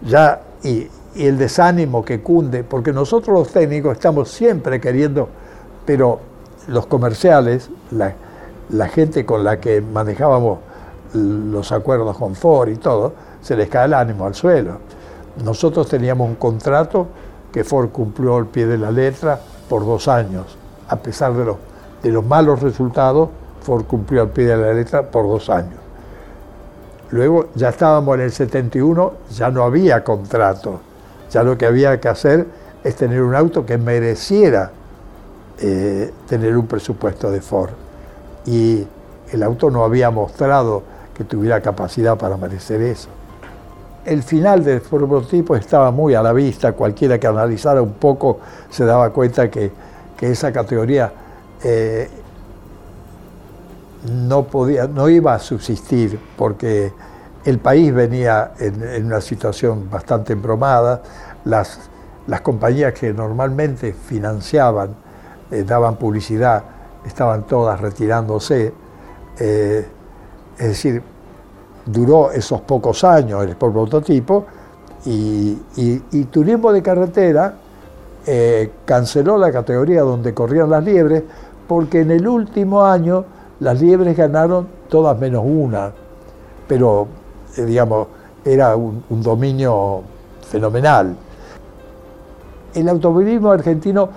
ya, 0.02 0.40
y, 0.62 0.88
el 1.16 1.36
desánimo 1.36 2.02
que 2.04 2.22
cunde, 2.22 2.64
porque 2.64 2.90
nosotros 2.90 3.38
los 3.38 3.52
técnicos 3.52 3.92
estamos 3.92 4.30
siempre 4.30 4.80
queriendo, 4.80 5.28
pero 5.84 6.20
los 6.68 6.86
comerciales, 6.86 7.68
la 7.90 8.88
gente 8.88 9.26
con 9.26 9.44
la 9.44 9.60
que 9.60 9.82
manejábamos 9.82 10.60
los 11.14 11.72
acuerdos 11.72 12.16
con 12.16 12.34
Ford 12.34 12.68
y 12.68 12.76
todo, 12.76 13.12
se 13.40 13.56
les 13.56 13.68
cae 13.68 13.86
el 13.86 13.94
ánimo 13.94 14.26
al 14.26 14.34
suelo. 14.34 14.78
Nosotros 15.44 15.88
teníamos 15.88 16.28
un 16.28 16.36
contrato 16.36 17.06
que 17.52 17.64
Ford 17.64 17.90
cumplió 17.90 18.36
al 18.36 18.46
pie 18.46 18.66
de 18.66 18.78
la 18.78 18.90
letra 18.90 19.38
por 19.68 19.84
dos 19.84 20.08
años. 20.08 20.56
A 20.88 20.96
pesar 20.96 21.34
de 21.34 21.44
los, 21.44 21.56
de 22.02 22.10
los 22.10 22.24
malos 22.24 22.60
resultados, 22.60 23.28
Ford 23.62 23.84
cumplió 23.84 24.22
al 24.22 24.30
pie 24.30 24.46
de 24.46 24.56
la 24.56 24.72
letra 24.72 25.02
por 25.02 25.26
dos 25.26 25.48
años. 25.50 25.80
Luego 27.10 27.48
ya 27.54 27.68
estábamos 27.68 28.14
en 28.16 28.22
el 28.22 28.32
71, 28.32 29.12
ya 29.30 29.50
no 29.50 29.64
había 29.64 30.02
contrato. 30.02 30.80
Ya 31.30 31.42
lo 31.42 31.58
que 31.58 31.66
había 31.66 32.00
que 32.00 32.08
hacer 32.08 32.46
es 32.82 32.96
tener 32.96 33.22
un 33.22 33.34
auto 33.34 33.64
que 33.64 33.76
mereciera 33.76 34.70
eh, 35.58 36.10
tener 36.26 36.56
un 36.56 36.66
presupuesto 36.66 37.30
de 37.30 37.40
Ford. 37.40 37.70
Y 38.46 38.84
el 39.30 39.42
auto 39.42 39.70
no 39.70 39.84
había 39.84 40.10
mostrado 40.10 40.82
que 41.14 41.24
tuviera 41.24 41.60
capacidad 41.60 42.16
para 42.16 42.36
merecer 42.36 42.80
eso. 42.82 43.08
El 44.04 44.22
final 44.22 44.64
del 44.64 44.80
prototipo 44.80 45.54
estaba 45.54 45.90
muy 45.90 46.14
a 46.14 46.22
la 46.22 46.32
vista, 46.32 46.72
cualquiera 46.72 47.18
que 47.18 47.26
analizara 47.26 47.80
un 47.80 47.92
poco 47.92 48.40
se 48.68 48.84
daba 48.84 49.10
cuenta 49.10 49.50
que, 49.50 49.92
esa 50.22 50.52
categoría 50.52 51.12
eh, 51.64 52.08
no, 54.08 54.44
podía, 54.44 54.86
no 54.86 55.08
iba 55.08 55.34
a 55.34 55.40
subsistir 55.40 56.16
porque 56.36 56.92
el 57.44 57.58
país 57.58 57.92
venía 57.92 58.52
en, 58.60 59.06
una 59.06 59.20
situación 59.20 59.90
bastante 59.90 60.32
embromada, 60.32 61.02
las, 61.44 61.90
las 62.28 62.40
compañías 62.40 62.92
que 62.92 63.12
normalmente 63.12 63.92
financiaban, 63.92 64.94
eh, 65.50 65.64
daban 65.64 65.96
publicidad, 65.96 66.62
estaban 67.04 67.46
todas 67.48 67.80
retirándose. 67.80 68.72
Eh, 69.38 69.88
es 70.62 70.68
decir, 70.68 71.02
duró 71.84 72.30
esos 72.30 72.60
pocos 72.60 73.02
años 73.02 73.42
el 73.44 73.56
prototipo 73.56 74.44
y, 75.04 75.58
y, 75.74 76.24
Turismo 76.26 76.72
de 76.72 76.80
Carretera 76.80 77.54
eh, 78.24 78.70
canceló 78.84 79.36
la 79.36 79.50
categoría 79.50 80.02
donde 80.02 80.32
corrían 80.32 80.70
las 80.70 80.84
liebres 80.84 81.24
porque 81.66 82.02
en 82.02 82.12
el 82.12 82.28
último 82.28 82.84
año 82.84 83.24
las 83.58 83.80
liebres 83.80 84.16
ganaron 84.16 84.68
todas 84.88 85.18
menos 85.18 85.42
una, 85.44 85.90
pero 86.68 87.08
eh, 87.56 87.64
digamos, 87.64 88.06
era 88.44 88.76
un, 88.76 89.02
dominio 89.08 90.02
fenomenal. 90.48 91.16
El 92.72 92.88
automovilismo 92.88 93.50
argentino 93.50 94.08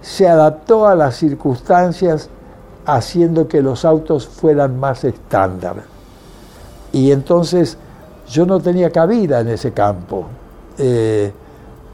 se 0.00 0.28
adaptó 0.28 0.88
a 0.88 0.96
las 0.96 1.14
circunstancias 1.14 2.28
haciendo 2.86 3.46
que 3.46 3.62
los 3.62 3.84
autos 3.84 4.26
fueran 4.26 4.80
más 4.80 5.04
estándar. 5.04 5.91
Y 6.92 7.10
entonces 7.10 7.78
yo 8.28 8.46
no 8.46 8.60
tenía 8.60 8.90
cabida 8.90 9.40
en 9.40 9.48
ese 9.48 9.72
campo, 9.72 10.26
eh, 10.78 11.32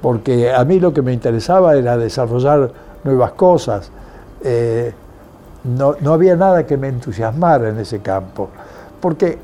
porque 0.02 0.52
a 0.52 0.64
mí 0.64 0.80
lo 0.80 0.92
que 0.92 1.02
me 1.02 1.12
interesaba 1.12 1.76
era 1.76 1.96
desarrollar 1.96 2.70
nuevas 3.04 3.32
cosas. 3.32 3.90
Eh, 4.42 4.92
no, 5.64 5.94
no, 6.00 6.12
había 6.12 6.36
nada 6.36 6.66
que 6.66 6.76
me 6.76 6.88
entusiasmara 6.88 7.68
en 7.68 7.78
ese 7.78 8.00
campo, 8.00 8.48
porque 9.00 9.38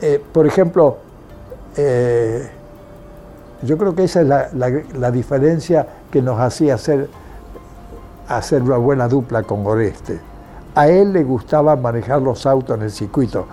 eh, 0.00 0.22
por 0.32 0.46
ejemplo, 0.46 0.98
yo 3.62 3.78
creo 3.78 3.94
que 3.94 4.04
esa 4.04 4.20
es 4.22 4.28
la, 4.54 5.10
diferencia 5.10 5.86
que 6.10 6.22
nos 6.22 6.38
hacía 6.38 6.74
hacer, 6.74 7.08
hacer 8.28 8.62
una 8.62 8.76
buena 8.76 9.08
dupla 9.08 9.42
con 9.42 9.64
Goreste. 9.64 10.20
A 10.74 10.88
él 10.88 11.12
le 11.12 11.24
gustaba 11.24 11.74
manejar 11.76 12.20
los 12.20 12.44
autos 12.46 12.76
en 12.76 12.82
el 12.82 12.90
circuito. 12.90 13.46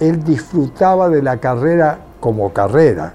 Él 0.00 0.24
disfrutaba 0.24 1.08
de 1.08 1.22
la 1.22 1.36
carrera 1.36 1.98
como 2.18 2.52
carrera, 2.52 3.12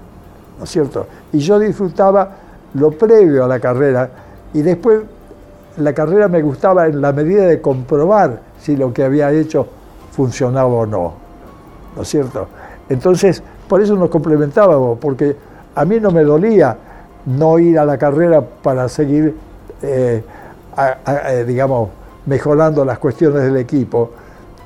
¿no 0.58 0.64
es 0.64 0.70
cierto? 0.70 1.06
Y 1.32 1.38
yo 1.40 1.58
disfrutaba 1.58 2.30
lo 2.74 2.92
previo 2.92 3.44
a 3.44 3.48
la 3.48 3.60
carrera 3.60 4.08
y 4.54 4.62
después 4.62 5.02
la 5.76 5.92
carrera 5.92 6.28
me 6.28 6.40
gustaba 6.40 6.86
en 6.86 7.02
la 7.02 7.12
medida 7.12 7.44
de 7.46 7.60
comprobar 7.60 8.40
si 8.58 8.76
lo 8.76 8.92
que 8.92 9.04
había 9.04 9.30
hecho 9.30 9.66
funcionaba 10.12 10.68
o 10.68 10.86
no, 10.86 11.12
¿no 11.94 12.02
es 12.02 12.08
cierto? 12.08 12.48
Entonces, 12.88 13.42
por 13.68 13.82
eso 13.82 13.94
nos 13.96 14.08
complementábamos, 14.08 14.98
porque 14.98 15.36
a 15.74 15.84
mí 15.84 16.00
no 16.00 16.10
me 16.10 16.22
dolía 16.22 16.76
no 17.26 17.58
ir 17.58 17.78
a 17.78 17.84
la 17.84 17.98
carrera 17.98 18.40
para 18.40 18.88
seguir, 18.88 19.34
eh, 19.82 20.22
eh, 20.78 21.44
digamos, 21.46 21.90
mejorando 22.26 22.84
las 22.84 22.98
cuestiones 22.98 23.42
del 23.42 23.56
equipo. 23.56 24.10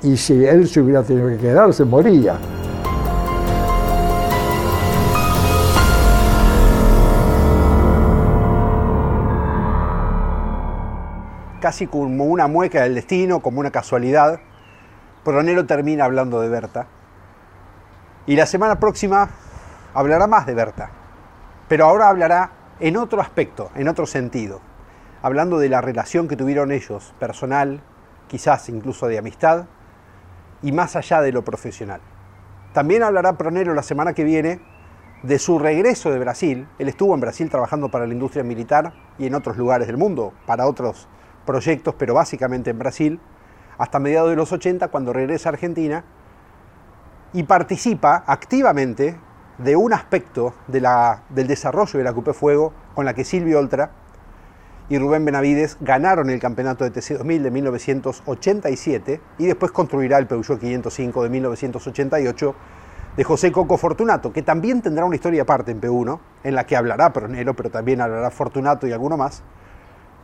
Y 0.03 0.16
si 0.16 0.44
él 0.46 0.66
se 0.66 0.80
hubiera 0.80 1.03
tenido 1.03 1.28
que 1.28 1.36
quedar, 1.36 1.74
se 1.74 1.84
moría. 1.84 2.38
Casi 11.61 11.86
como 11.86 12.24
una 12.24 12.46
mueca 12.46 12.82
del 12.82 12.94
destino, 12.94 13.40
como 13.40 13.61
una 13.61 13.70
casualidad, 13.70 14.40
Pronero 15.22 15.66
termina 15.66 16.07
hablando 16.07 16.40
de 16.40 16.48
Berta. 16.48 16.86
Y 18.26 18.36
la 18.36 18.46
semana 18.46 18.80
próxima 18.80 19.28
hablará 19.92 20.26
más 20.26 20.46
de 20.46 20.55
Berta, 20.55 20.90
pero 21.68 21.84
ahora 21.84 22.09
hablará 22.09 22.53
en 22.80 22.96
otro 22.96 23.20
aspecto, 23.20 23.70
en 23.74 23.88
otro 23.88 24.07
sentido, 24.07 24.62
hablando 25.20 25.59
de 25.59 25.68
la 25.68 25.82
relación 25.82 26.26
que 26.26 26.36
tuvieron 26.36 26.72
ellos, 26.72 27.14
personal, 27.18 27.82
quizás 28.28 28.70
incluso 28.70 29.07
de 29.07 29.18
amistad, 29.18 29.66
y 30.62 30.72
más 30.72 30.96
allá 30.96 31.20
de 31.20 31.32
lo 31.32 31.44
profesional. 31.44 32.00
También 32.72 33.02
hablará 33.02 33.36
Pronero 33.36 33.74
la 33.74 33.82
semana 33.82 34.12
que 34.12 34.24
viene 34.24 34.61
de 35.22 35.38
su 35.38 35.58
regreso 35.58 36.11
de 36.11 36.18
Brasil. 36.18 36.68
Él 36.78 36.88
estuvo 36.88 37.14
en 37.14 37.20
Brasil 37.20 37.50
trabajando 37.50 37.90
para 37.90 38.06
la 38.06 38.12
industria 38.12 38.44
militar 38.44 38.92
y 39.18 39.26
en 39.26 39.34
otros 39.34 39.56
lugares 39.56 39.86
del 39.86 39.96
mundo, 39.96 40.32
para 40.46 40.66
otros 40.66 41.08
proyectos, 41.44 41.94
pero 41.98 42.14
básicamente 42.14 42.70
en 42.70 42.78
Brasil, 42.78 43.20
hasta 43.76 43.98
mediados 43.98 44.30
de 44.30 44.36
los 44.36 44.52
80, 44.52 44.88
cuando 44.88 45.12
regresa 45.12 45.48
a 45.48 45.52
Argentina 45.52 46.04
y 47.32 47.42
participa 47.44 48.24
activamente 48.26 49.18
de 49.58 49.76
un 49.76 49.92
aspecto 49.92 50.54
de 50.68 50.80
la, 50.80 51.24
del 51.28 51.46
desarrollo 51.46 51.98
de 51.98 52.04
la 52.04 52.12
Coupé 52.12 52.32
Fuego 52.32 52.72
con 52.94 53.04
la 53.04 53.14
que 53.14 53.24
Silvio 53.24 53.58
Oltra 53.58 53.90
y 54.91 54.99
Rubén 54.99 55.24
Benavides 55.24 55.78
ganaron 55.80 56.30
el 56.30 56.41
campeonato 56.41 56.82
de 56.82 56.93
TC2000 56.93 57.43
de 57.43 57.51
1987 57.53 59.20
y 59.38 59.47
después 59.47 59.70
construirá 59.70 60.18
el 60.18 60.26
Peugeot 60.26 60.59
505 60.59 61.22
de 61.22 61.28
1988 61.30 62.55
de 63.16 63.24
José 63.24 63.53
Coco 63.53 63.76
Fortunato, 63.76 64.32
que 64.32 64.43
también 64.43 64.82
tendrá 64.82 65.05
una 65.05 65.14
historia 65.14 65.43
aparte 65.43 65.70
en 65.70 65.80
P1, 65.80 66.18
en 66.43 66.55
la 66.57 66.66
que 66.66 66.76
hablará 66.76 67.12
Pronelo, 67.12 67.55
pero 67.55 67.70
también 67.70 68.01
hablará 68.01 68.32
Fortunato 68.32 68.88
y 68.88 68.93
alguno 68.93 69.16
más, 69.16 69.45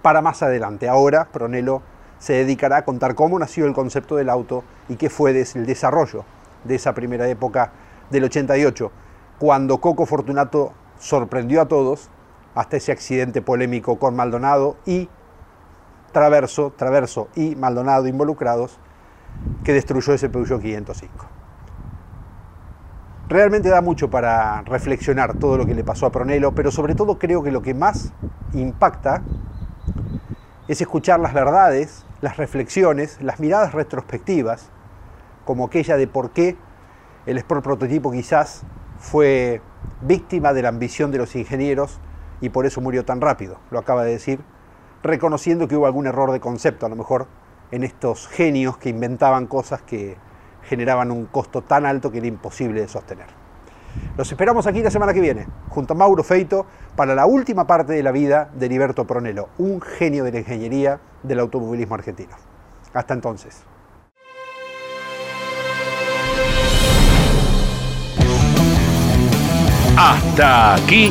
para 0.02 0.20
más 0.20 0.42
adelante. 0.42 0.88
Ahora 0.88 1.28
Pronelo 1.32 1.82
se 2.18 2.32
dedicará 2.32 2.78
a 2.78 2.84
contar 2.84 3.14
cómo 3.14 3.38
nació 3.38 3.66
el 3.66 3.72
concepto 3.72 4.16
del 4.16 4.28
auto 4.28 4.64
y 4.88 4.96
qué 4.96 5.10
fue 5.10 5.30
el 5.30 5.66
desarrollo 5.66 6.24
de 6.64 6.74
esa 6.74 6.92
primera 6.92 7.28
época 7.28 7.70
del 8.10 8.24
88, 8.24 8.90
cuando 9.38 9.78
Coco 9.78 10.06
Fortunato 10.06 10.72
sorprendió 10.98 11.60
a 11.60 11.68
todos 11.68 12.10
hasta 12.56 12.78
ese 12.78 12.90
accidente 12.90 13.42
polémico 13.42 13.98
con 13.98 14.16
Maldonado 14.16 14.78
y 14.86 15.08
Traverso, 16.10 16.72
Traverso 16.74 17.28
y 17.36 17.54
Maldonado 17.54 18.08
involucrados, 18.08 18.80
que 19.62 19.74
destruyó 19.74 20.14
ese 20.14 20.30
Peugeot 20.30 20.62
505. 20.62 21.26
Realmente 23.28 23.68
da 23.68 23.82
mucho 23.82 24.08
para 24.08 24.62
reflexionar 24.62 25.36
todo 25.38 25.58
lo 25.58 25.66
que 25.66 25.74
le 25.74 25.84
pasó 25.84 26.06
a 26.06 26.12
Pronelo, 26.12 26.54
pero 26.54 26.70
sobre 26.70 26.94
todo 26.94 27.18
creo 27.18 27.42
que 27.42 27.50
lo 27.50 27.60
que 27.60 27.74
más 27.74 28.12
impacta 28.54 29.22
es 30.66 30.80
escuchar 30.80 31.20
las 31.20 31.34
verdades, 31.34 32.06
las 32.22 32.38
reflexiones, 32.38 33.20
las 33.20 33.38
miradas 33.38 33.74
retrospectivas 33.74 34.70
como 35.44 35.66
aquella 35.66 35.98
de 35.98 36.06
por 36.06 36.30
qué 36.30 36.56
el 37.26 37.36
Sport 37.36 37.62
prototipo 37.62 38.10
quizás 38.12 38.62
fue 38.98 39.60
víctima 40.00 40.54
de 40.54 40.62
la 40.62 40.68
ambición 40.70 41.10
de 41.10 41.18
los 41.18 41.36
ingenieros 41.36 42.00
y 42.40 42.50
por 42.50 42.66
eso 42.66 42.80
murió 42.80 43.04
tan 43.04 43.20
rápido, 43.20 43.58
lo 43.70 43.78
acaba 43.78 44.04
de 44.04 44.12
decir, 44.12 44.40
reconociendo 45.02 45.68
que 45.68 45.76
hubo 45.76 45.86
algún 45.86 46.06
error 46.06 46.32
de 46.32 46.40
concepto 46.40 46.86
a 46.86 46.88
lo 46.88 46.96
mejor 46.96 47.26
en 47.70 47.84
estos 47.84 48.28
genios 48.28 48.76
que 48.76 48.88
inventaban 48.88 49.46
cosas 49.46 49.82
que 49.82 50.16
generaban 50.62 51.10
un 51.10 51.26
costo 51.26 51.62
tan 51.62 51.86
alto 51.86 52.10
que 52.10 52.18
era 52.18 52.26
imposible 52.26 52.80
de 52.80 52.88
sostener. 52.88 53.26
Los 54.16 54.30
esperamos 54.30 54.66
aquí 54.66 54.82
la 54.82 54.90
semana 54.90 55.14
que 55.14 55.20
viene, 55.20 55.46
junto 55.68 55.94
a 55.94 55.96
Mauro 55.96 56.22
Feito, 56.22 56.66
para 56.96 57.14
la 57.14 57.26
última 57.26 57.66
parte 57.66 57.92
de 57.92 58.02
la 58.02 58.12
vida 58.12 58.50
de 58.54 58.66
Heriberto 58.66 59.06
Pronelo, 59.06 59.48
un 59.58 59.80
genio 59.80 60.24
de 60.24 60.32
la 60.32 60.38
ingeniería 60.40 61.00
del 61.22 61.40
automovilismo 61.40 61.94
argentino. 61.94 62.36
Hasta 62.92 63.14
entonces. 63.14 63.62
Hasta 69.98 70.74
aquí 70.74 71.10